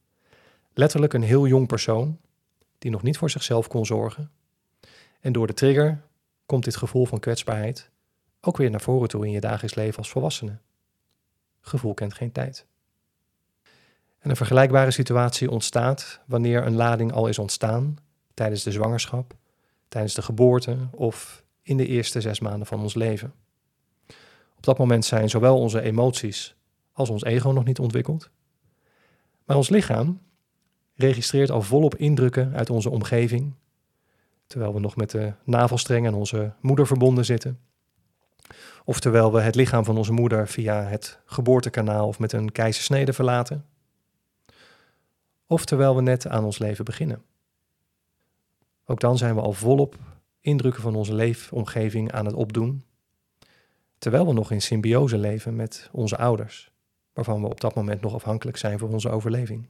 Letterlijk 0.73 1.13
een 1.13 1.23
heel 1.23 1.47
jong 1.47 1.67
persoon 1.67 2.19
die 2.79 2.91
nog 2.91 3.03
niet 3.03 3.19
voor 3.19 3.31
zichzelf 3.31 3.69
kon 3.69 3.87
zorgen. 3.87 4.31
En 5.21 5.33
door 5.33 5.47
de 5.47 5.55
trigger 5.55 6.01
komt 6.47 6.65
dit 6.65 6.77
gevoel 6.77 7.07
van 7.07 7.21
kwetsbaarheid 7.21 7.91
ook 8.41 8.57
weer 8.57 8.71
naar 8.71 8.81
voren 8.81 9.09
toe 9.09 9.27
in 9.27 9.31
je 9.31 9.41
dagelijks 9.41 9.75
leven 9.75 9.99
als 9.99 10.11
volwassene. 10.11 10.59
Gevoel 11.61 11.95
kent 11.95 12.15
geen 12.15 12.33
tijd. 12.33 12.67
En 14.19 14.31
een 14.31 14.37
vergelijkbare 14.37 14.91
situatie 14.91 15.51
ontstaat 15.51 16.21
wanneer 16.27 16.67
een 16.67 16.77
lading 16.77 17.13
al 17.13 17.27
is 17.27 17.39
ontstaan 17.39 17.97
tijdens 18.35 18.63
de 18.63 18.73
zwangerschap, 18.73 19.35
tijdens 19.89 20.15
de 20.15 20.23
geboorte 20.23 20.77
of 20.91 21.45
in 21.63 21.77
de 21.77 21.87
eerste 21.87 22.21
zes 22.21 22.41
maanden 22.41 22.67
van 22.67 22.81
ons 22.81 22.95
leven. 22.95 23.33
Op 24.65 24.71
dat 24.71 24.79
moment 24.79 25.05
zijn 25.05 25.31
zowel 25.31 25.59
onze 25.59 25.81
emoties 25.81 26.57
als 26.93 27.11
ons 27.11 27.25
ego 27.25 27.51
nog 27.51 27.65
niet 27.65 27.79
ontwikkeld. 27.79 28.31
Maar 29.45 29.57
ons 29.57 29.69
lichaam 29.69 30.21
registreert 30.95 31.51
al 31.51 31.63
volop 31.63 31.95
indrukken 31.95 32.55
uit 32.55 32.71
onze 32.71 32.91
omgeving, 32.91 33.55
terwijl 34.47 34.75
we 34.75 34.81
nog 34.81 34.97
met 34.97 35.11
de 35.11 35.33
navelstreng 35.45 36.07
aan 36.07 36.15
onze 36.15 36.53
moeder 36.61 36.87
verbonden 36.87 37.25
zitten. 37.25 37.61
Of 38.85 39.01
terwijl 39.01 39.33
we 39.33 39.41
het 39.41 39.55
lichaam 39.55 39.85
van 39.85 39.97
onze 39.97 40.13
moeder 40.13 40.49
via 40.49 40.83
het 40.83 41.19
geboortekanaal 41.25 42.07
of 42.07 42.19
met 42.19 42.33
een 42.33 42.53
keizersnede 42.53 43.13
verlaten. 43.13 43.67
Of 45.47 45.65
terwijl 45.65 45.97
we 45.97 46.03
net 46.03 46.29
aan 46.29 46.45
ons 46.45 46.59
leven 46.59 46.85
beginnen. 46.85 47.23
Ook 48.85 49.01
dan 49.01 49.19
zijn 49.19 49.35
we 49.35 49.41
al 49.41 49.53
volop 49.53 49.97
indrukken 50.41 50.83
van 50.83 50.95
onze 50.95 51.15
leefomgeving 51.15 52.13
aan 52.13 52.27
het 52.27 52.35
opdoen, 52.35 52.85
terwijl 54.05 54.27
we 54.27 54.33
nog 54.33 54.51
in 54.51 54.63
symbiose 54.63 55.19
leven 55.19 55.57
met 55.57 55.89
onze 55.93 56.17
ouders, 56.17 56.71
waarvan 57.13 57.41
we 57.43 57.49
op 57.49 57.61
dat 57.61 57.75
moment 57.75 58.01
nog 58.01 58.15
afhankelijk 58.15 58.57
zijn 58.57 58.79
voor 58.79 58.89
onze 58.89 59.11
overleving. 59.11 59.69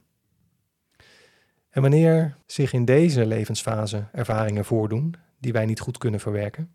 En 1.69 1.81
wanneer 1.81 2.37
zich 2.45 2.73
in 2.73 2.85
deze 2.85 3.25
levensfase 3.25 4.07
ervaringen 4.11 4.65
voordoen 4.65 5.15
die 5.39 5.53
wij 5.53 5.65
niet 5.65 5.79
goed 5.79 5.97
kunnen 5.97 6.19
verwerken, 6.19 6.73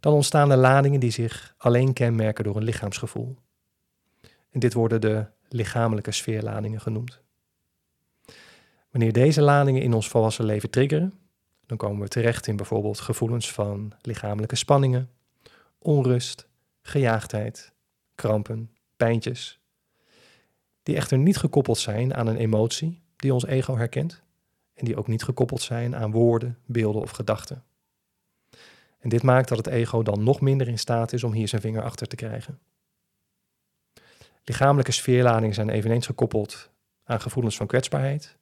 dan 0.00 0.12
ontstaan 0.12 0.50
er 0.50 0.56
ladingen 0.56 1.00
die 1.00 1.10
zich 1.10 1.54
alleen 1.58 1.92
kenmerken 1.92 2.44
door 2.44 2.56
een 2.56 2.64
lichaamsgevoel. 2.64 3.36
En 4.50 4.60
dit 4.60 4.72
worden 4.72 5.00
de 5.00 5.26
lichamelijke 5.48 6.12
sfeerladingen 6.12 6.80
genoemd. 6.80 7.22
Wanneer 8.90 9.12
deze 9.12 9.42
ladingen 9.42 9.82
in 9.82 9.94
ons 9.94 10.08
volwassen 10.08 10.44
leven 10.44 10.70
triggeren, 10.70 11.12
dan 11.66 11.76
komen 11.76 12.00
we 12.00 12.08
terecht 12.08 12.46
in 12.46 12.56
bijvoorbeeld 12.56 13.00
gevoelens 13.00 13.52
van 13.52 13.92
lichamelijke 14.00 14.56
spanningen, 14.56 15.10
onrust, 15.78 16.48
gejaagdheid, 16.82 17.72
krampen, 18.14 18.70
pijntjes, 18.96 19.60
die 20.82 20.96
echter 20.96 21.18
niet 21.18 21.36
gekoppeld 21.36 21.78
zijn 21.78 22.14
aan 22.14 22.26
een 22.26 22.36
emotie 22.36 23.02
die 23.16 23.32
ons 23.32 23.46
ego 23.46 23.76
herkent 23.76 24.22
en 24.74 24.84
die 24.84 24.96
ook 24.96 25.06
niet 25.06 25.22
gekoppeld 25.22 25.62
zijn 25.62 25.96
aan 25.96 26.10
woorden, 26.10 26.58
beelden 26.66 27.02
of 27.02 27.10
gedachten. 27.10 27.64
En 28.98 29.08
dit 29.08 29.22
maakt 29.22 29.48
dat 29.48 29.58
het 29.58 29.66
ego 29.66 30.02
dan 30.02 30.22
nog 30.22 30.40
minder 30.40 30.68
in 30.68 30.78
staat 30.78 31.12
is 31.12 31.24
om 31.24 31.32
hier 31.32 31.48
zijn 31.48 31.60
vinger 31.60 31.82
achter 31.82 32.06
te 32.06 32.16
krijgen. 32.16 32.58
Lichamelijke 34.44 34.92
sfeerladingen 34.92 35.54
zijn 35.54 35.68
eveneens 35.68 36.06
gekoppeld 36.06 36.70
aan 37.04 37.20
gevoelens 37.20 37.56
van 37.56 37.66
kwetsbaarheid. 37.66 38.38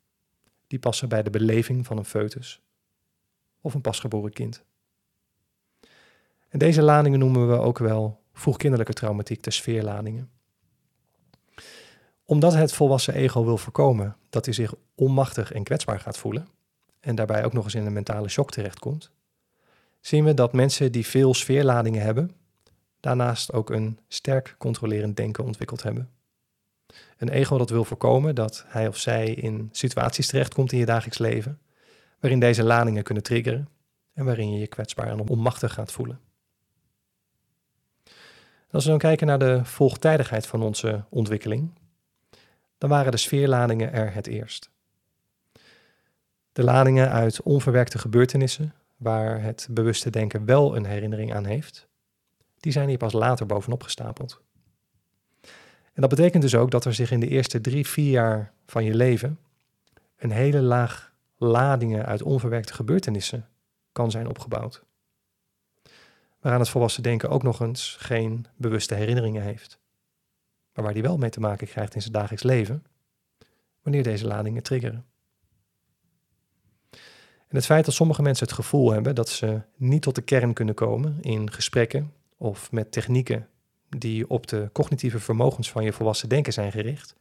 Die 0.67 0.79
passen 0.79 1.09
bij 1.09 1.23
de 1.23 1.31
beleving 1.31 1.87
van 1.87 1.99
een 1.99 2.05
foetus 2.05 2.61
of 3.61 3.75
een 3.75 3.81
pasgeboren 3.81 4.33
kind. 4.33 4.65
Deze 6.57 6.83
ladingen 6.83 7.19
noemen 7.19 7.49
we 7.49 7.59
ook 7.59 7.79
wel 7.79 8.21
vroegkinderlijke 8.33 8.93
traumatiek, 8.93 9.43
de 9.43 9.51
sfeerladingen. 9.51 10.31
Omdat 12.25 12.55
het 12.55 12.73
volwassen 12.73 13.15
ego 13.15 13.45
wil 13.45 13.59
voorkomen 13.59 14.17
dat 14.31 14.45
hij 14.45 14.55
zich 14.55 14.75
onmachtig 14.95 15.53
en 15.53 15.65
kwetsbaar 15.65 16.01
gaat 16.01 16.19
voelen, 16.19 16.49
en 17.01 17.15
daarbij 17.15 17.45
ook 17.45 17.53
nog 17.53 17.65
eens 17.65 17.75
in 17.75 17.87
een 17.87 17.93
mentale 17.93 18.29
shock 18.29 18.51
terechtkomt, 18.51 19.11
zien 20.01 20.25
we 20.25 20.35
dat 20.35 20.53
mensen 20.53 20.93
die 20.93 21.07
veel 21.07 21.35
sfeerladingen 21.35 22.03
hebben, 22.03 22.31
daarnaast 23.01 23.53
ook 23.53 23.71
een 23.71 23.99
sterk 24.09 24.55
controlerend 24.59 25.17
denken 25.17 25.45
ontwikkeld 25.45 25.83
hebben. 25.83 26.11
Een 27.17 27.29
ego 27.29 27.59
dat 27.59 27.71
wil 27.71 27.85
voorkomen 27.85 28.35
dat 28.35 28.65
hij 28.67 28.89
of 28.89 28.97
zij 28.97 29.31
in 29.31 29.69
situaties 29.73 30.27
terechtkomt 30.27 30.73
in 30.73 30.79
je 30.79 30.87
dagelijks 30.87 31.19
leven, 31.19 31.61
waarin 32.21 32.41
deze 32.41 32.63
ladingen 32.63 33.03
kunnen 33.03 33.23
triggeren 33.23 33.69
en 34.13 34.25
waarin 34.25 34.53
je 34.53 34.59
je 34.59 34.67
kwetsbaar 34.67 35.09
en 35.09 35.29
onmachtig 35.29 35.73
gaat 35.73 35.93
voelen. 35.93 36.21
Als 38.77 38.85
we 38.85 38.91
dan 38.91 39.01
kijken 39.01 39.27
naar 39.27 39.39
de 39.39 39.65
volgtijdigheid 39.65 40.47
van 40.47 40.63
onze 40.63 41.05
ontwikkeling, 41.09 41.71
dan 42.79 42.91
waren 42.91 43.13
de 43.13 43.19
sfeerladingen 43.19 43.93
er 43.93 44.15
het 44.15 44.27
eerst. 44.27 44.71
De 46.53 46.65
ladingen 46.65 47.11
uit 47.11 47.43
onverwerkte 47.43 47.99
gebeurtenissen, 47.99 48.75
waar 48.97 49.43
het 49.43 49.69
bewuste 49.71 50.11
denken 50.11 50.45
wel 50.45 50.77
een 50.77 50.85
herinnering 50.85 51.35
aan 51.35 51.45
heeft, 51.45 51.89
die 52.57 52.73
zijn 52.73 52.89
hier 52.89 52.97
pas 52.97 53.13
later 53.13 53.47
bovenop 53.47 53.83
gestapeld. 53.83 54.41
En 55.93 56.03
dat 56.03 56.11
betekent 56.11 56.43
dus 56.43 56.55
ook 56.55 56.71
dat 56.71 56.85
er 56.85 56.95
zich 56.95 57.11
in 57.11 57.21
de 57.21 57.29
eerste 57.29 57.61
drie, 57.61 57.87
vier 57.87 58.11
jaar 58.11 58.53
van 58.67 58.85
je 58.85 58.95
leven 58.95 59.39
een 60.17 60.31
hele 60.31 60.61
laag 60.61 61.13
ladingen 61.37 62.07
uit 62.07 62.23
onverwerkte 62.23 62.75
gebeurtenissen 62.75 63.49
kan 63.93 64.11
zijn 64.11 64.29
opgebouwd. 64.29 64.86
Waaraan 66.47 66.65
het 66.65 66.71
volwassen 66.71 67.03
denken 67.03 67.31
ook 67.31 67.43
nog 67.43 67.61
eens 67.61 67.97
geen 68.01 68.47
bewuste 68.57 68.95
herinneringen 68.95 69.43
heeft. 69.43 69.79
Maar 70.75 70.85
waar 70.85 70.93
die 70.93 71.03
wel 71.03 71.17
mee 71.17 71.31
te 71.31 71.41
maken 71.41 71.67
krijgt 71.67 71.95
in 71.95 72.01
zijn 72.01 72.13
dagelijks 72.13 72.43
leven, 72.43 72.85
wanneer 73.83 74.03
deze 74.03 74.27
ladingen 74.27 74.63
triggeren. 74.63 75.05
En 77.49 77.57
het 77.57 77.67
feit 77.67 77.85
dat 77.85 77.95
sommige 77.95 78.23
mensen 78.23 78.47
het 78.47 78.55
gevoel 78.55 78.93
hebben 78.93 79.15
dat 79.15 79.29
ze 79.29 79.61
niet 79.77 80.03
tot 80.03 80.15
de 80.15 80.23
kern 80.23 80.53
kunnen 80.53 80.75
komen 80.75 81.19
in 81.21 81.53
gesprekken 81.53 82.13
of 82.37 82.73
met 82.73 82.93
technieken 82.93 83.49
die 83.89 84.31
op 84.31 84.47
de 84.47 84.71
cognitieve 84.73 85.21
vermogens 85.21 85.71
van 85.71 85.85
je 85.85 85.93
volwassen 85.93 86.29
denken 86.29 86.53
zijn 86.53 86.73
gericht, 86.73 87.15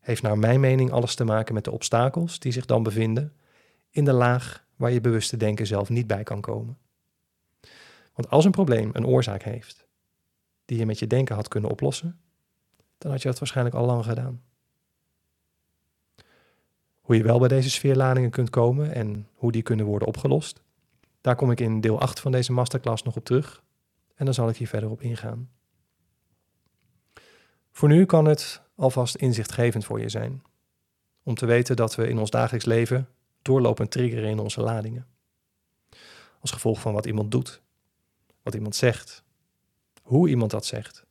heeft 0.00 0.22
naar 0.22 0.38
mijn 0.38 0.60
mening 0.60 0.90
alles 0.90 1.14
te 1.14 1.24
maken 1.24 1.54
met 1.54 1.64
de 1.64 1.72
obstakels 1.72 2.38
die 2.38 2.52
zich 2.52 2.66
dan 2.66 2.82
bevinden 2.82 3.32
in 3.90 4.04
de 4.04 4.12
laag 4.12 4.64
waar 4.76 4.90
je 4.90 5.00
bewuste 5.00 5.36
denken 5.36 5.66
zelf 5.66 5.88
niet 5.88 6.06
bij 6.06 6.22
kan 6.22 6.40
komen. 6.40 6.78
Want 8.16 8.30
als 8.30 8.44
een 8.44 8.50
probleem 8.50 8.90
een 8.92 9.06
oorzaak 9.06 9.42
heeft 9.42 9.86
die 10.64 10.78
je 10.78 10.86
met 10.86 10.98
je 10.98 11.06
denken 11.06 11.34
had 11.34 11.48
kunnen 11.48 11.70
oplossen, 11.70 12.20
dan 12.98 13.10
had 13.10 13.22
je 13.22 13.28
dat 13.28 13.38
waarschijnlijk 13.38 13.76
al 13.76 13.86
lang 13.86 14.04
gedaan. 14.04 14.42
Hoe 17.00 17.16
je 17.16 17.22
wel 17.22 17.38
bij 17.38 17.48
deze 17.48 17.70
sfeerladingen 17.70 18.30
kunt 18.30 18.50
komen 18.50 18.92
en 18.92 19.28
hoe 19.34 19.52
die 19.52 19.62
kunnen 19.62 19.86
worden 19.86 20.08
opgelost, 20.08 20.62
daar 21.20 21.36
kom 21.36 21.50
ik 21.50 21.60
in 21.60 21.80
deel 21.80 22.00
8 22.00 22.20
van 22.20 22.32
deze 22.32 22.52
masterclass 22.52 23.02
nog 23.02 23.16
op 23.16 23.24
terug 23.24 23.62
en 24.14 24.24
dan 24.24 24.34
zal 24.34 24.48
ik 24.48 24.56
hier 24.56 24.68
verder 24.68 24.90
op 24.90 25.00
ingaan. 25.00 25.50
Voor 27.70 27.88
nu 27.88 28.04
kan 28.04 28.24
het 28.24 28.62
alvast 28.74 29.14
inzichtgevend 29.14 29.84
voor 29.84 30.00
je 30.00 30.08
zijn. 30.08 30.42
Om 31.22 31.34
te 31.34 31.46
weten 31.46 31.76
dat 31.76 31.94
we 31.94 32.08
in 32.08 32.18
ons 32.18 32.30
dagelijks 32.30 32.66
leven 32.66 33.08
doorlopend 33.42 33.90
triggeren 33.90 34.30
in 34.30 34.38
onze 34.38 34.60
ladingen. 34.60 35.06
Als 36.40 36.50
gevolg 36.50 36.80
van 36.80 36.92
wat 36.92 37.06
iemand 37.06 37.30
doet, 37.30 37.62
wat 38.46 38.54
iemand 38.54 38.76
zegt, 38.76 39.24
hoe 40.02 40.28
iemand 40.28 40.50
dat 40.50 40.66
zegt, 40.66 41.04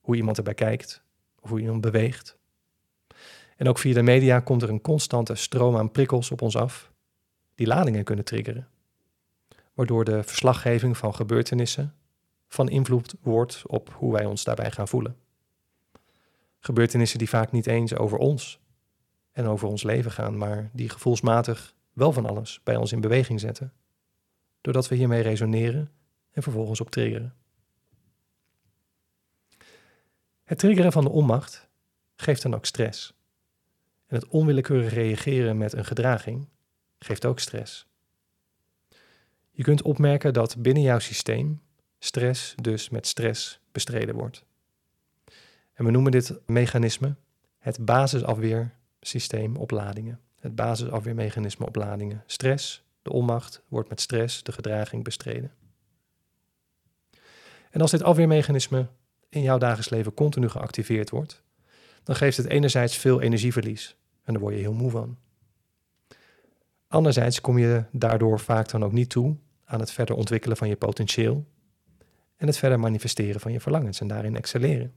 hoe 0.00 0.16
iemand 0.16 0.36
erbij 0.36 0.54
kijkt 0.54 1.02
hoe 1.40 1.60
iemand 1.60 1.80
beweegt. 1.80 2.36
En 3.56 3.68
ook 3.68 3.78
via 3.78 3.94
de 3.94 4.02
media 4.02 4.40
komt 4.40 4.62
er 4.62 4.68
een 4.68 4.80
constante 4.80 5.34
stroom 5.34 5.76
aan 5.76 5.90
prikkels 5.90 6.30
op 6.30 6.42
ons 6.42 6.56
af, 6.56 6.92
die 7.54 7.66
ladingen 7.66 8.04
kunnen 8.04 8.24
triggeren, 8.24 8.68
waardoor 9.74 10.04
de 10.04 10.22
verslaggeving 10.22 10.96
van 10.96 11.14
gebeurtenissen 11.14 11.94
van 12.48 12.68
invloed 12.68 13.14
wordt 13.20 13.62
op 13.66 13.94
hoe 13.96 14.12
wij 14.12 14.24
ons 14.24 14.44
daarbij 14.44 14.70
gaan 14.70 14.88
voelen. 14.88 15.16
Gebeurtenissen 16.58 17.18
die 17.18 17.28
vaak 17.28 17.52
niet 17.52 17.66
eens 17.66 17.96
over 17.96 18.18
ons 18.18 18.60
en 19.32 19.46
over 19.46 19.68
ons 19.68 19.82
leven 19.82 20.10
gaan, 20.10 20.38
maar 20.38 20.70
die 20.72 20.88
gevoelsmatig 20.88 21.74
wel 21.92 22.12
van 22.12 22.26
alles 22.26 22.60
bij 22.64 22.76
ons 22.76 22.92
in 22.92 23.00
beweging 23.00 23.40
zetten, 23.40 23.72
doordat 24.60 24.88
we 24.88 24.94
hiermee 24.94 25.22
resoneren 25.22 25.90
en 26.32 26.42
vervolgens 26.42 26.80
op 26.80 26.90
triggeren. 26.90 27.34
Het 30.44 30.58
triggeren 30.58 30.92
van 30.92 31.04
de 31.04 31.10
onmacht 31.10 31.68
geeft 32.16 32.42
dan 32.42 32.54
ook 32.54 32.66
stress. 32.66 33.14
En 34.06 34.16
het 34.16 34.28
onwillekeurig 34.28 34.92
reageren 34.92 35.58
met 35.58 35.72
een 35.72 35.84
gedraging 35.84 36.48
geeft 36.98 37.24
ook 37.24 37.38
stress. 37.38 37.86
Je 39.50 39.62
kunt 39.62 39.82
opmerken 39.82 40.32
dat 40.32 40.62
binnen 40.62 40.82
jouw 40.82 40.98
systeem 40.98 41.60
stress 41.98 42.54
dus 42.60 42.88
met 42.88 43.06
stress 43.06 43.60
bestreden 43.72 44.14
wordt. 44.14 44.44
En 45.72 45.84
we 45.84 45.90
noemen 45.90 46.12
dit 46.12 46.40
mechanisme 46.46 47.16
het 47.58 47.84
basisafweersysteem 47.84 49.56
op 49.56 49.70
ladingen. 49.70 50.20
Het 50.40 50.54
basisafweermechanisme 50.54 51.66
op 51.66 51.76
ladingen. 51.76 52.22
Stress, 52.26 52.84
de 53.02 53.12
onmacht, 53.12 53.62
wordt 53.68 53.88
met 53.88 54.00
stress, 54.00 54.42
de 54.42 54.52
gedraging, 54.52 55.04
bestreden. 55.04 55.52
En 57.72 57.80
als 57.80 57.90
dit 57.90 58.02
afweermechanisme 58.02 58.86
in 59.28 59.42
jouw 59.42 59.58
dagelijks 59.58 59.90
leven 59.90 60.14
continu 60.14 60.48
geactiveerd 60.48 61.10
wordt, 61.10 61.42
dan 62.02 62.16
geeft 62.16 62.36
het 62.36 62.46
enerzijds 62.46 62.96
veel 62.96 63.20
energieverlies 63.20 63.96
en 64.24 64.32
daar 64.32 64.42
word 64.42 64.54
je 64.54 64.60
heel 64.60 64.72
moe 64.72 64.90
van. 64.90 65.18
Anderzijds 66.86 67.40
kom 67.40 67.58
je 67.58 67.84
daardoor 67.92 68.40
vaak 68.40 68.70
dan 68.70 68.84
ook 68.84 68.92
niet 68.92 69.08
toe 69.08 69.36
aan 69.64 69.80
het 69.80 69.90
verder 69.90 70.16
ontwikkelen 70.16 70.56
van 70.56 70.68
je 70.68 70.76
potentieel 70.76 71.46
en 72.36 72.46
het 72.46 72.58
verder 72.58 72.80
manifesteren 72.80 73.40
van 73.40 73.52
je 73.52 73.60
verlangens 73.60 74.00
en 74.00 74.06
daarin 74.06 74.36
excelleren 74.36 74.92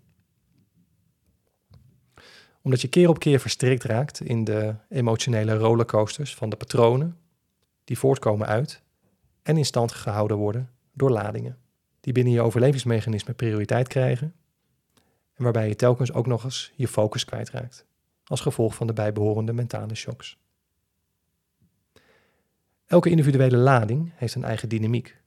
omdat 2.65 2.81
je 2.81 2.87
keer 2.87 3.09
op 3.09 3.19
keer 3.19 3.39
verstrikt 3.39 3.83
raakt 3.83 4.21
in 4.21 4.43
de 4.43 4.75
emotionele 4.89 5.53
rollercoasters 5.53 6.35
van 6.35 6.49
de 6.49 6.55
patronen 6.55 7.17
die 7.83 7.97
voortkomen 7.97 8.47
uit 8.47 8.81
en 9.41 9.57
in 9.57 9.65
stand 9.65 9.91
gehouden 9.91 10.37
worden 10.37 10.69
door 10.93 11.09
ladingen, 11.09 11.57
die 12.05 12.13
binnen 12.13 12.33
je 12.33 12.41
overlevingsmechanisme 12.41 13.33
prioriteit 13.33 13.87
krijgen 13.87 14.35
en 15.33 15.43
waarbij 15.43 15.67
je 15.67 15.75
telkens 15.75 16.13
ook 16.13 16.27
nog 16.27 16.43
eens 16.43 16.71
je 16.75 16.87
focus 16.87 17.25
kwijtraakt, 17.25 17.85
als 18.23 18.41
gevolg 18.41 18.75
van 18.75 18.87
de 18.87 18.93
bijbehorende 18.93 19.53
mentale 19.53 19.95
shocks. 19.95 20.37
Elke 22.85 23.09
individuele 23.09 23.57
lading 23.57 24.11
heeft 24.15 24.35
een 24.35 24.43
eigen 24.43 24.69
dynamiek. 24.69 25.17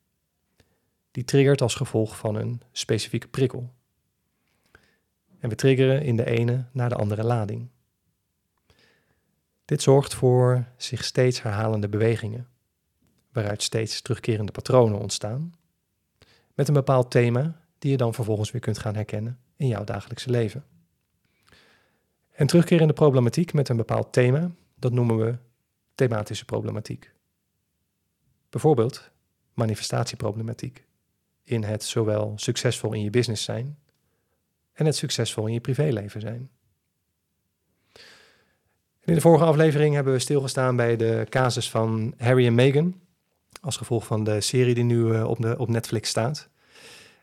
Die 1.10 1.24
triggert 1.24 1.60
als 1.60 1.74
gevolg 1.74 2.16
van 2.16 2.34
een 2.34 2.62
specifieke 2.72 3.28
prikkel. 3.28 3.72
En 5.38 5.48
we 5.48 5.54
triggeren 5.54 6.02
in 6.02 6.16
de 6.16 6.26
ene 6.26 6.64
naar 6.72 6.88
de 6.88 6.96
andere 6.96 7.24
lading. 7.24 7.68
Dit 9.64 9.82
zorgt 9.82 10.14
voor 10.14 10.66
zich 10.76 11.04
steeds 11.04 11.42
herhalende 11.42 11.88
bewegingen, 11.88 12.48
waaruit 13.32 13.62
steeds 13.62 14.02
terugkerende 14.02 14.52
patronen 14.52 14.98
ontstaan, 14.98 15.57
met 16.58 16.68
een 16.68 16.74
bepaald 16.74 17.10
thema 17.10 17.60
die 17.78 17.90
je 17.90 17.96
dan 17.96 18.14
vervolgens 18.14 18.50
weer 18.50 18.60
kunt 18.60 18.78
gaan 18.78 18.94
herkennen 18.94 19.38
in 19.56 19.66
jouw 19.66 19.84
dagelijkse 19.84 20.30
leven. 20.30 20.64
En 22.32 22.46
terugkerende 22.46 22.92
problematiek 22.92 23.52
met 23.52 23.68
een 23.68 23.76
bepaald 23.76 24.12
thema, 24.12 24.50
dat 24.74 24.92
noemen 24.92 25.16
we 25.16 25.36
thematische 25.94 26.44
problematiek. 26.44 27.12
Bijvoorbeeld 28.50 29.10
manifestatieproblematiek, 29.54 30.84
in 31.42 31.62
het 31.62 31.84
zowel 31.84 32.32
succesvol 32.36 32.92
in 32.92 33.02
je 33.02 33.10
business 33.10 33.44
zijn 33.44 33.78
en 34.72 34.86
het 34.86 34.96
succesvol 34.96 35.46
in 35.46 35.52
je 35.52 35.60
privéleven 35.60 36.20
zijn. 36.20 36.50
In 39.00 39.14
de 39.14 39.20
vorige 39.20 39.44
aflevering 39.44 39.94
hebben 39.94 40.12
we 40.12 40.18
stilgestaan 40.18 40.76
bij 40.76 40.96
de 40.96 41.26
casus 41.28 41.70
van 41.70 42.14
Harry 42.16 42.46
en 42.46 42.54
Meghan, 42.54 43.00
als 43.60 43.76
gevolg 43.76 44.06
van 44.06 44.24
de 44.24 44.40
serie 44.40 44.74
die 44.74 44.84
nu 44.84 45.14
eh, 45.14 45.28
op, 45.28 45.40
de, 45.40 45.58
op 45.58 45.68
Netflix 45.68 46.08
staat. 46.08 46.48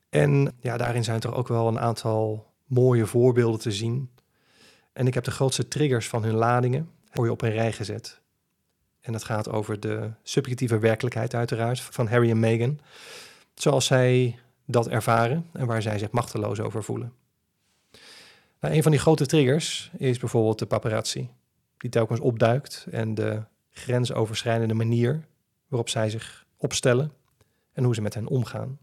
En 0.09 0.55
ja, 0.59 0.77
daarin 0.77 1.03
zijn 1.03 1.21
er 1.21 1.35
ook 1.35 1.47
wel 1.47 1.67
een 1.67 1.79
aantal 1.79 2.51
mooie 2.65 3.05
voorbeelden 3.05 3.59
te 3.59 3.71
zien. 3.71 4.09
En 4.93 5.07
ik 5.07 5.13
heb 5.13 5.23
de 5.23 5.31
grootste 5.31 5.67
triggers 5.67 6.07
van 6.07 6.23
hun 6.23 6.35
ladingen 6.35 6.89
voor 7.11 7.25
je 7.25 7.31
op 7.31 7.41
een 7.41 7.51
rij 7.51 7.71
gezet. 7.71 8.21
En 9.01 9.13
het 9.13 9.23
gaat 9.23 9.49
over 9.49 9.79
de 9.79 10.11
subjectieve 10.23 10.79
werkelijkheid 10.79 11.33
uiteraard 11.33 11.79
van 11.79 12.07
Harry 12.07 12.29
en 12.29 12.39
Meghan. 12.39 12.79
Zoals 13.53 13.85
zij 13.85 14.39
dat 14.65 14.87
ervaren 14.87 15.49
en 15.53 15.65
waar 15.65 15.81
zij 15.81 15.97
zich 15.97 16.11
machteloos 16.11 16.59
over 16.59 16.83
voelen. 16.83 17.13
Nou, 18.59 18.73
een 18.73 18.83
van 18.83 18.91
die 18.91 19.01
grote 19.01 19.25
triggers 19.25 19.91
is 19.97 20.17
bijvoorbeeld 20.17 20.59
de 20.59 20.65
paparazzi, 20.65 21.29
die 21.77 21.89
telkens 21.89 22.19
opduikt 22.19 22.87
en 22.91 23.15
de 23.15 23.43
grensoverschrijdende 23.71 24.73
manier 24.73 25.25
waarop 25.75 25.89
zij 25.89 26.09
zich 26.09 26.45
opstellen 26.57 27.11
en 27.73 27.83
hoe 27.83 27.95
ze 27.95 28.01
met 28.01 28.13
hen 28.13 28.27
omgaan. 28.27 28.79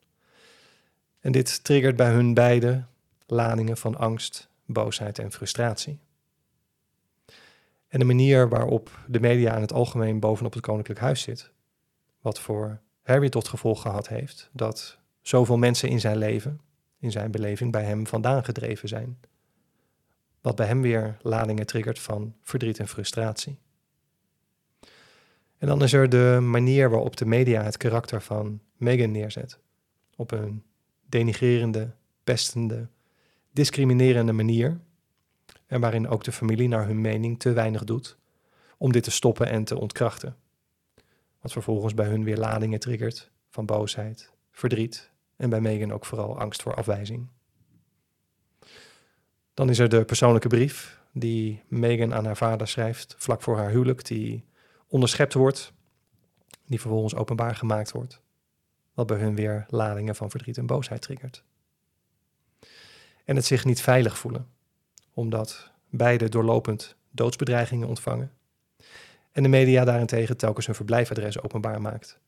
En 1.20 1.33
dit 1.33 1.64
triggert 1.64 1.96
bij 1.96 2.12
hun 2.12 2.35
beide 2.35 2.85
ladingen 3.26 3.76
van 3.76 3.96
angst, 3.96 4.48
boosheid 4.66 5.18
en 5.18 5.33
frustratie. 5.33 5.98
En 7.88 7.98
de 7.98 8.05
manier 8.05 8.48
waarop 8.48 8.98
de 9.07 9.20
media 9.20 9.55
in 9.55 9.61
het 9.61 9.72
algemeen 9.72 10.20
bovenop 10.20 10.52
het 10.52 10.62
koninklijk 10.62 11.00
huis 11.00 11.22
zit, 11.22 11.50
wat 12.20 12.40
voor 12.40 12.81
Harry 13.02 13.28
tot 13.28 13.48
gevolg 13.48 13.83
gehad 13.83 14.09
heeft 14.09 14.50
dat 14.52 14.98
zoveel 15.20 15.59
mensen 15.59 15.88
in 15.88 16.00
zijn 16.00 16.16
leven, 16.16 16.61
in 16.98 17.11
zijn 17.11 17.31
beleving, 17.31 17.72
bij 17.72 17.85
hem 17.85 18.07
vandaan 18.07 18.44
gedreven 18.44 18.88
zijn 18.88 19.18
wat 20.42 20.57
bij 20.57 20.66
hem 20.66 20.83
weer 20.83 21.16
ladingen 21.20 21.66
triggert 21.66 21.98
van 21.98 22.35
verdriet 22.42 22.78
en 22.78 22.88
frustratie. 22.88 23.59
En 25.62 25.68
dan 25.68 25.83
is 25.83 25.92
er 25.92 26.09
de 26.09 26.38
manier 26.40 26.90
waarop 26.90 27.16
de 27.16 27.27
media 27.27 27.62
het 27.62 27.77
karakter 27.77 28.22
van 28.22 28.61
Meghan 28.77 29.11
neerzet. 29.11 29.59
Op 30.16 30.31
een 30.31 30.62
denigrerende, 31.07 31.94
pestende, 32.25 32.88
discriminerende 33.51 34.33
manier. 34.33 34.81
En 35.66 35.81
waarin 35.81 36.09
ook 36.09 36.25
de 36.25 36.33
familie 36.33 36.68
naar 36.68 36.87
hun 36.87 37.01
mening 37.01 37.38
te 37.38 37.53
weinig 37.53 37.85
doet 37.85 38.16
om 38.79 38.92
dit 38.92 39.03
te 39.03 39.11
stoppen 39.11 39.48
en 39.48 39.64
te 39.64 39.79
ontkrachten. 39.79 40.37
Wat 41.40 41.53
vervolgens 41.53 41.94
bij 41.94 42.07
hun 42.07 42.25
weer 42.25 42.38
ladingen 42.38 42.81
triggert 42.81 43.31
van 43.51 43.66
boosheid, 43.66 44.33
verdriet 44.51 45.11
en 45.37 45.51
bij 45.51 45.61
Meghan 45.61 45.92
ook 45.92 46.05
vooral 46.05 46.38
angst 46.38 46.62
voor 46.62 46.75
afwijzing. 46.75 47.29
Dan 49.55 49.68
is 49.68 49.79
er 49.79 49.88
de 49.88 50.05
persoonlijke 50.05 50.48
brief 50.48 51.01
die 51.12 51.62
Meghan 51.68 52.14
aan 52.14 52.25
haar 52.25 52.37
vader 52.37 52.68
schrijft 52.68 53.14
vlak 53.18 53.42
voor 53.42 53.57
haar 53.57 53.70
huwelijk, 53.70 54.05
die 54.07 54.51
onderschept 54.92 55.35
wordt, 55.35 55.72
die 56.66 56.81
vervolgens 56.81 57.14
openbaar 57.14 57.57
gemaakt 57.57 57.92
wordt, 57.92 58.20
wat 58.94 59.07
bij 59.07 59.18
hun 59.18 59.35
weer 59.35 59.66
ladingen 59.68 60.16
van 60.16 60.31
verdriet 60.31 60.59
en 60.59 60.66
boosheid 60.66 61.02
triggert. 61.02 61.44
En 63.24 63.37
het 63.37 63.44
zich 63.44 63.64
niet 63.64 63.81
veilig 63.81 64.18
voelen, 64.18 64.46
omdat 65.14 65.70
beide 65.90 66.28
doorlopend 66.28 66.96
doodsbedreigingen 67.11 67.88
ontvangen 67.88 68.33
en 69.33 69.42
de 69.42 69.48
media 69.48 69.85
daarentegen 69.85 70.37
telkens 70.37 70.66
hun 70.66 70.74
verblijfadres 70.74 71.42
openbaar 71.42 71.81
maakt. 71.81 72.18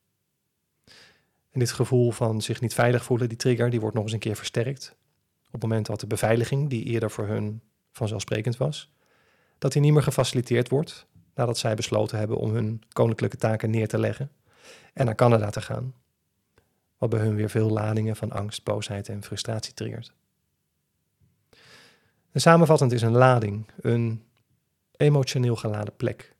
En 1.50 1.61
dit 1.61 1.72
gevoel 1.72 2.11
van 2.11 2.42
zich 2.42 2.61
niet 2.61 2.74
veilig 2.74 3.05
voelen, 3.05 3.29
die 3.29 3.38
trigger, 3.38 3.70
die 3.70 3.81
wordt 3.81 3.94
nog 3.94 4.05
eens 4.05 4.12
een 4.12 4.18
keer 4.18 4.37
versterkt. 4.37 4.96
Op 5.46 5.53
het 5.53 5.62
moment 5.62 5.87
dat 5.87 6.00
de 6.00 6.07
beveiliging, 6.07 6.70
die 6.70 6.85
eerder 6.85 7.11
voor 7.11 7.27
hun 7.27 7.62
vanzelfsprekend 7.92 8.57
was, 8.57 8.92
dat 9.59 9.72
die 9.72 9.83
niet 9.83 9.92
meer 9.92 10.03
gefaciliteerd 10.03 10.68
wordt 10.68 11.07
nadat 11.35 11.59
zij 11.59 11.75
besloten 11.75 12.18
hebben 12.18 12.37
om 12.37 12.51
hun 12.51 12.83
koninklijke 12.92 13.37
taken 13.37 13.70
neer 13.70 13.88
te 13.88 13.99
leggen 13.99 14.31
en 14.92 15.05
naar 15.05 15.14
Canada 15.14 15.51
te 15.51 15.61
gaan. 15.61 15.94
Wat 16.99 17.11
bij 17.11 17.20
hun 17.20 17.35
weer 17.35 17.51
veel 17.51 17.70
ladingen 17.70 18.16
van 18.16 18.33
angst, 18.33 18.64
boosheid 18.64 19.09
en 19.09 19.23
frustratie 19.23 19.75
triggert. 19.75 20.12
En 22.33 22.40
samenvattend 22.40 22.92
is 22.92 23.03
een 23.03 23.16
lading 23.16 23.66
een 23.81 24.25
emotioneel 24.97 25.57
geladen 25.57 25.97
plek 25.97 26.35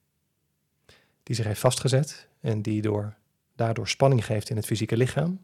die 1.22 1.37
zich 1.37 1.44
heeft 1.44 1.61
vastgezet 1.61 2.28
en 2.40 2.62
die 2.62 2.83
door, 2.83 3.14
daardoor 3.54 3.88
spanning 3.88 4.24
geeft 4.24 4.50
in 4.50 4.57
het 4.57 4.66
fysieke 4.66 4.96
lichaam 4.96 5.40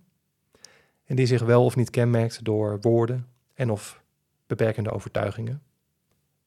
en 1.04 1.16
die 1.16 1.26
zich 1.26 1.42
wel 1.42 1.64
of 1.64 1.76
niet 1.76 1.90
kenmerkt 1.90 2.44
door 2.44 2.80
woorden 2.80 3.28
en 3.54 3.70
of 3.70 4.02
beperkende 4.46 4.90
overtuigingen, 4.90 5.62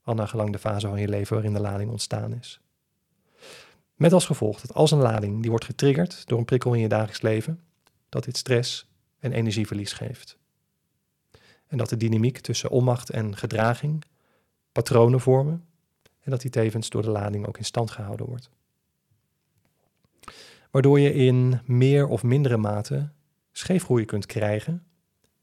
al 0.04 0.13
naar 0.13 0.28
gelang 0.28 0.52
de 0.52 0.60
fase 0.60 0.88
van 0.88 1.00
je 1.00 1.08
leven 1.08 1.34
waarin 1.34 1.54
de 1.54 1.60
lading 1.60 1.92
ontstaan 1.92 2.34
is. 2.34 2.62
Met 4.04 4.13
als 4.13 4.26
gevolg 4.26 4.62
dat 4.62 4.74
als 4.74 4.92
een 4.92 5.00
lading 5.00 5.42
die 5.42 5.50
wordt 5.50 5.66
getriggerd 5.66 6.28
door 6.28 6.39
een 6.39 6.46
prikkel 6.46 6.74
in 6.74 6.80
je 6.80 6.88
dagelijks 6.88 7.22
leven, 7.22 7.63
dat 8.10 8.24
dit 8.24 8.38
stress 8.38 8.88
en 9.20 9.32
energieverlies 9.32 9.94
geeft. 9.94 10.38
En 11.68 11.78
dat 11.78 11.89
de 11.89 11.98
dynamiek 11.98 12.39
tussen 12.39 12.70
onmacht 12.70 13.10
en 13.10 13.38
gedraging 13.38 14.04
patronen 14.72 15.20
vormen 15.20 15.66
en 16.20 16.32
dat 16.32 16.42
die 16.42 16.52
tevens 16.52 16.89
door 16.89 17.02
de 17.02 17.10
lading 17.10 17.48
ook 17.48 17.58
in 17.58 17.66
stand 17.66 17.92
gehouden 17.92 18.26
wordt. 18.26 18.50
Waardoor 20.72 21.00
je 21.00 21.13
in 21.13 21.60
meer 21.66 22.08
of 22.08 22.24
mindere 22.24 22.58
mate 22.58 23.10
scheefgroei 23.52 24.06
kunt 24.06 24.26
krijgen 24.26 24.86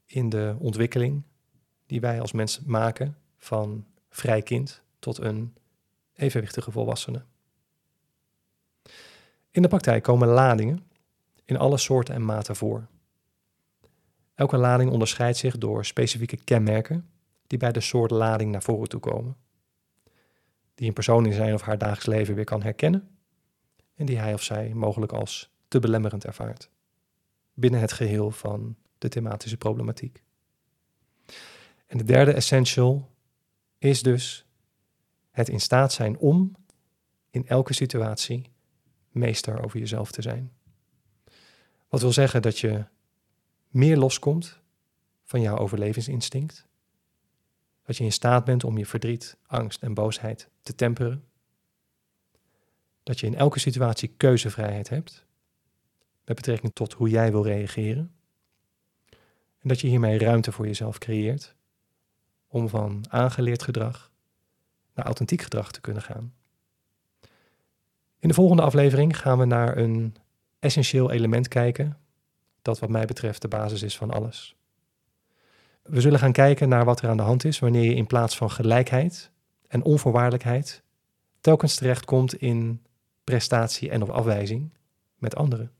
in 0.05 0.29
de 0.29 0.55
ontwikkeling 0.59 1.23
die 1.85 2.01
wij 2.01 2.21
als 2.21 2.31
mens 2.31 2.59
maken 2.65 3.17
van 3.37 3.85
vrij 4.09 4.41
kind 4.41 4.81
tot 4.99 5.17
een 5.17 5.53
evenwichtige 6.13 6.71
volwassene. 6.71 7.23
In 9.51 9.61
de 9.61 9.67
praktijk 9.67 10.03
komen 10.03 10.27
ladingen 10.27 10.83
in 11.45 11.57
alle 11.57 11.77
soorten 11.77 12.15
en 12.15 12.25
maten 12.25 12.55
voor. 12.55 12.87
Elke 14.35 14.57
lading 14.57 14.91
onderscheidt 14.91 15.37
zich 15.37 15.57
door 15.57 15.85
specifieke 15.85 16.37
kenmerken 16.37 17.09
die 17.47 17.57
bij 17.57 17.71
de 17.71 17.81
soort 17.81 18.11
lading 18.11 18.51
naar 18.51 18.63
voren 18.63 18.89
toe 18.89 18.99
komen. 18.99 19.35
Die 20.75 20.87
een 20.87 20.93
persoon 20.93 21.25
in 21.25 21.33
zijn 21.33 21.53
of 21.53 21.61
haar 21.61 21.77
dagelijks 21.77 22.05
leven 22.05 22.35
weer 22.35 22.43
kan 22.43 22.63
herkennen 22.63 23.09
en 23.95 24.05
die 24.05 24.17
hij 24.17 24.33
of 24.33 24.43
zij 24.43 24.73
mogelijk 24.73 25.11
als 25.11 25.51
te 25.67 25.79
belemmerend 25.79 26.25
ervaart 26.25 26.69
binnen 27.53 27.79
het 27.79 27.91
geheel 27.91 28.31
van 28.31 28.75
de 28.97 29.09
thematische 29.09 29.57
problematiek. 29.57 30.23
En 31.87 31.97
de 31.97 32.03
derde 32.03 32.33
essential 32.33 33.09
is 33.77 34.03
dus 34.03 34.45
het 35.31 35.49
in 35.49 35.59
staat 35.59 35.93
zijn 35.93 36.17
om 36.17 36.55
in 37.29 37.47
elke 37.47 37.73
situatie 37.73 38.50
meester 39.11 39.63
over 39.63 39.79
jezelf 39.79 40.11
te 40.11 40.21
zijn. 40.21 40.51
Wat 41.89 42.01
wil 42.01 42.11
zeggen 42.11 42.41
dat 42.41 42.59
je 42.59 42.85
meer 43.67 43.97
loskomt 43.97 44.59
van 45.23 45.41
jouw 45.41 45.57
overlevingsinstinct. 45.57 46.67
Dat 47.83 47.97
je 47.97 48.03
in 48.03 48.11
staat 48.11 48.45
bent 48.45 48.63
om 48.63 48.77
je 48.77 48.85
verdriet, 48.85 49.37
angst 49.47 49.81
en 49.81 49.93
boosheid 49.93 50.49
te 50.61 50.75
temperen. 50.75 51.23
Dat 53.03 53.19
je 53.19 53.25
in 53.25 53.35
elke 53.35 53.59
situatie 53.59 54.13
keuzevrijheid 54.17 54.89
hebt 54.89 55.25
met 56.25 56.35
betrekking 56.35 56.73
tot 56.73 56.93
hoe 56.93 57.09
jij 57.09 57.31
wil 57.31 57.43
reageren. 57.43 58.15
En 59.59 59.67
dat 59.67 59.81
je 59.81 59.87
hiermee 59.87 60.17
ruimte 60.17 60.51
voor 60.51 60.67
jezelf 60.67 60.97
creëert 60.97 61.55
om 62.47 62.69
van 62.69 63.05
aangeleerd 63.09 63.63
gedrag 63.63 64.11
naar 64.93 65.05
authentiek 65.05 65.41
gedrag 65.41 65.71
te 65.71 65.81
kunnen 65.81 66.01
gaan. 66.01 66.33
In 68.21 68.27
de 68.27 68.33
volgende 68.33 68.61
aflevering 68.61 69.17
gaan 69.19 69.37
we 69.37 69.45
naar 69.45 69.77
een 69.77 70.15
essentieel 70.59 71.11
element 71.11 71.47
kijken, 71.47 71.97
dat 72.61 72.79
wat 72.79 72.89
mij 72.89 73.05
betreft 73.05 73.41
de 73.41 73.47
basis 73.47 73.81
is 73.81 73.97
van 73.97 74.11
alles. 74.11 74.55
We 75.83 76.01
zullen 76.01 76.19
gaan 76.19 76.31
kijken 76.31 76.69
naar 76.69 76.85
wat 76.85 77.01
er 77.01 77.09
aan 77.09 77.17
de 77.17 77.23
hand 77.23 77.45
is 77.45 77.59
wanneer 77.59 77.83
je 77.83 77.95
in 77.95 78.07
plaats 78.07 78.37
van 78.37 78.51
gelijkheid 78.51 79.31
en 79.67 79.83
onvoorwaardelijkheid 79.83 80.83
telkens 81.39 81.75
terechtkomt 81.75 82.33
in 82.33 82.85
prestatie 83.23 83.89
en 83.89 84.01
of 84.01 84.09
afwijzing 84.09 84.73
met 85.15 85.35
anderen. 85.35 85.71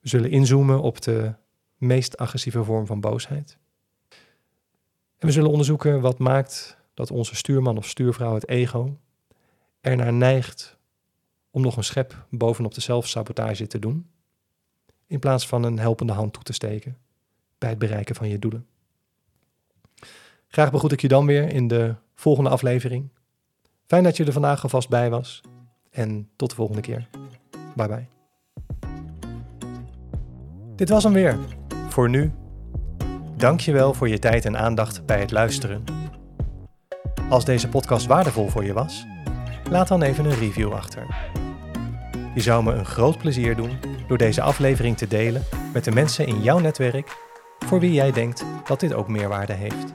We 0.00 0.08
zullen 0.08 0.30
inzoomen 0.30 0.80
op 0.80 1.02
de 1.02 1.34
meest 1.76 2.16
agressieve 2.16 2.64
vorm 2.64 2.86
van 2.86 3.00
boosheid. 3.00 3.58
En 5.18 5.26
we 5.26 5.32
zullen 5.32 5.50
onderzoeken 5.50 6.00
wat 6.00 6.18
maakt 6.18 6.78
dat 6.94 7.10
onze 7.10 7.34
stuurman 7.34 7.76
of 7.76 7.88
stuurvrouw, 7.88 8.34
het 8.34 8.48
ego, 8.48 8.98
ernaar 9.86 10.12
neigt 10.12 10.76
om 11.50 11.62
nog 11.62 11.76
een 11.76 11.84
schep 11.84 12.26
bovenop 12.30 12.74
de 12.74 12.80
zelfsabotage 12.80 13.66
te 13.66 13.78
doen, 13.78 14.10
in 15.06 15.18
plaats 15.18 15.46
van 15.46 15.62
een 15.62 15.78
helpende 15.78 16.12
hand 16.12 16.32
toe 16.32 16.42
te 16.42 16.52
steken 16.52 16.96
bij 17.58 17.68
het 17.68 17.78
bereiken 17.78 18.14
van 18.14 18.28
je 18.28 18.38
doelen. 18.38 18.66
Graag 20.48 20.70
begroet 20.70 20.92
ik 20.92 21.00
je 21.00 21.08
dan 21.08 21.26
weer 21.26 21.52
in 21.52 21.68
de 21.68 21.94
volgende 22.14 22.50
aflevering. 22.50 23.08
Fijn 23.86 24.02
dat 24.02 24.16
je 24.16 24.24
er 24.24 24.32
vandaag 24.32 24.62
alvast 24.62 24.88
bij 24.88 25.10
was 25.10 25.40
en 25.90 26.28
tot 26.36 26.50
de 26.50 26.56
volgende 26.56 26.82
keer. 26.82 27.08
Bye 27.74 27.88
bye. 27.88 28.06
Dit 30.76 30.88
was 30.88 31.04
hem 31.04 31.12
weer. 31.12 31.38
Voor 31.88 32.08
nu. 32.08 32.32
Dankjewel 33.36 33.94
voor 33.94 34.08
je 34.08 34.18
tijd 34.18 34.44
en 34.44 34.58
aandacht 34.58 35.06
bij 35.06 35.20
het 35.20 35.30
luisteren. 35.30 35.84
Als 37.28 37.44
deze 37.44 37.68
podcast 37.68 38.06
waardevol 38.06 38.48
voor 38.48 38.64
je 38.64 38.72
was, 38.72 39.06
laat 39.70 39.88
dan 39.88 40.02
even 40.02 40.24
een 40.24 40.38
review 40.38 40.72
achter. 40.72 41.06
Je 42.34 42.40
zou 42.40 42.64
me 42.64 42.72
een 42.72 42.84
groot 42.84 43.18
plezier 43.18 43.56
doen 43.56 43.78
door 44.08 44.18
deze 44.18 44.42
aflevering 44.42 44.96
te 44.96 45.06
delen 45.06 45.44
met 45.72 45.84
de 45.84 45.90
mensen 45.90 46.26
in 46.26 46.42
jouw 46.42 46.58
netwerk 46.58 47.16
voor 47.58 47.80
wie 47.80 47.92
jij 47.92 48.12
denkt 48.12 48.44
dat 48.66 48.80
dit 48.80 48.94
ook 48.94 49.08
meerwaarde 49.08 49.52
heeft. 49.52 49.92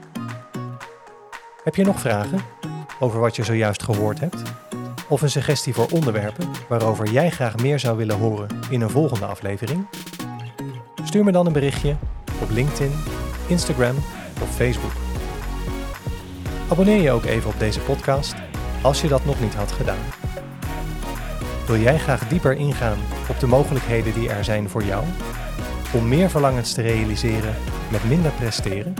Heb 1.64 1.74
je 1.74 1.84
nog 1.84 2.00
vragen 2.00 2.40
over 3.00 3.20
wat 3.20 3.36
je 3.36 3.44
zojuist 3.44 3.82
gehoord 3.82 4.20
hebt? 4.20 4.42
Of 5.08 5.22
een 5.22 5.30
suggestie 5.30 5.74
voor 5.74 5.86
onderwerpen 5.92 6.50
waarover 6.68 7.10
jij 7.10 7.30
graag 7.30 7.56
meer 7.56 7.78
zou 7.78 7.96
willen 7.96 8.18
horen 8.18 8.48
in 8.70 8.80
een 8.80 8.90
volgende 8.90 9.26
aflevering? 9.26 9.86
Stuur 11.04 11.24
me 11.24 11.32
dan 11.32 11.46
een 11.46 11.52
berichtje 11.52 11.96
op 12.40 12.50
LinkedIn, 12.50 12.92
Instagram 13.46 13.96
of 14.42 14.54
Facebook. 14.54 14.92
Abonneer 16.70 17.02
je 17.02 17.10
ook 17.10 17.24
even 17.24 17.50
op 17.50 17.58
deze 17.58 17.80
podcast 17.80 18.34
als 18.82 19.00
je 19.00 19.08
dat 19.08 19.24
nog 19.24 19.40
niet 19.40 19.54
had 19.54 19.72
gedaan. 19.72 20.04
Wil 21.66 21.76
jij 21.76 21.98
graag 21.98 22.28
dieper 22.28 22.52
ingaan 22.52 22.98
op 23.28 23.40
de 23.40 23.46
mogelijkheden 23.46 24.14
die 24.14 24.28
er 24.28 24.44
zijn 24.44 24.68
voor 24.68 24.84
jou 24.84 25.04
om 25.94 26.08
meer 26.08 26.30
verlangens 26.30 26.72
te 26.72 26.82
realiseren 26.82 27.54
met 27.90 28.04
minder 28.04 28.30
presteren? 28.30 28.94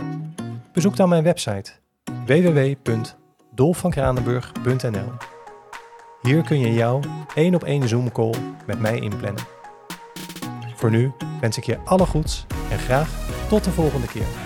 Bezoek 0.73 0.95
dan 0.95 1.09
mijn 1.09 1.23
website 1.23 1.71
www.dolfvankranenburg.nl. 2.25 5.11
Hier 6.21 6.43
kun 6.43 6.59
je 6.59 6.73
jouw 6.73 6.99
één 7.35 7.55
op 7.55 7.63
één 7.63 7.87
Zoom 7.87 8.11
call 8.11 8.33
met 8.65 8.79
mij 8.79 8.99
inplannen. 8.99 9.43
Voor 10.75 10.91
nu 10.91 11.11
wens 11.41 11.57
ik 11.57 11.63
je 11.63 11.77
alle 11.85 12.05
goeds 12.05 12.45
en 12.71 12.79
graag 12.79 13.09
tot 13.47 13.63
de 13.63 13.71
volgende 13.71 14.07
keer. 14.07 14.42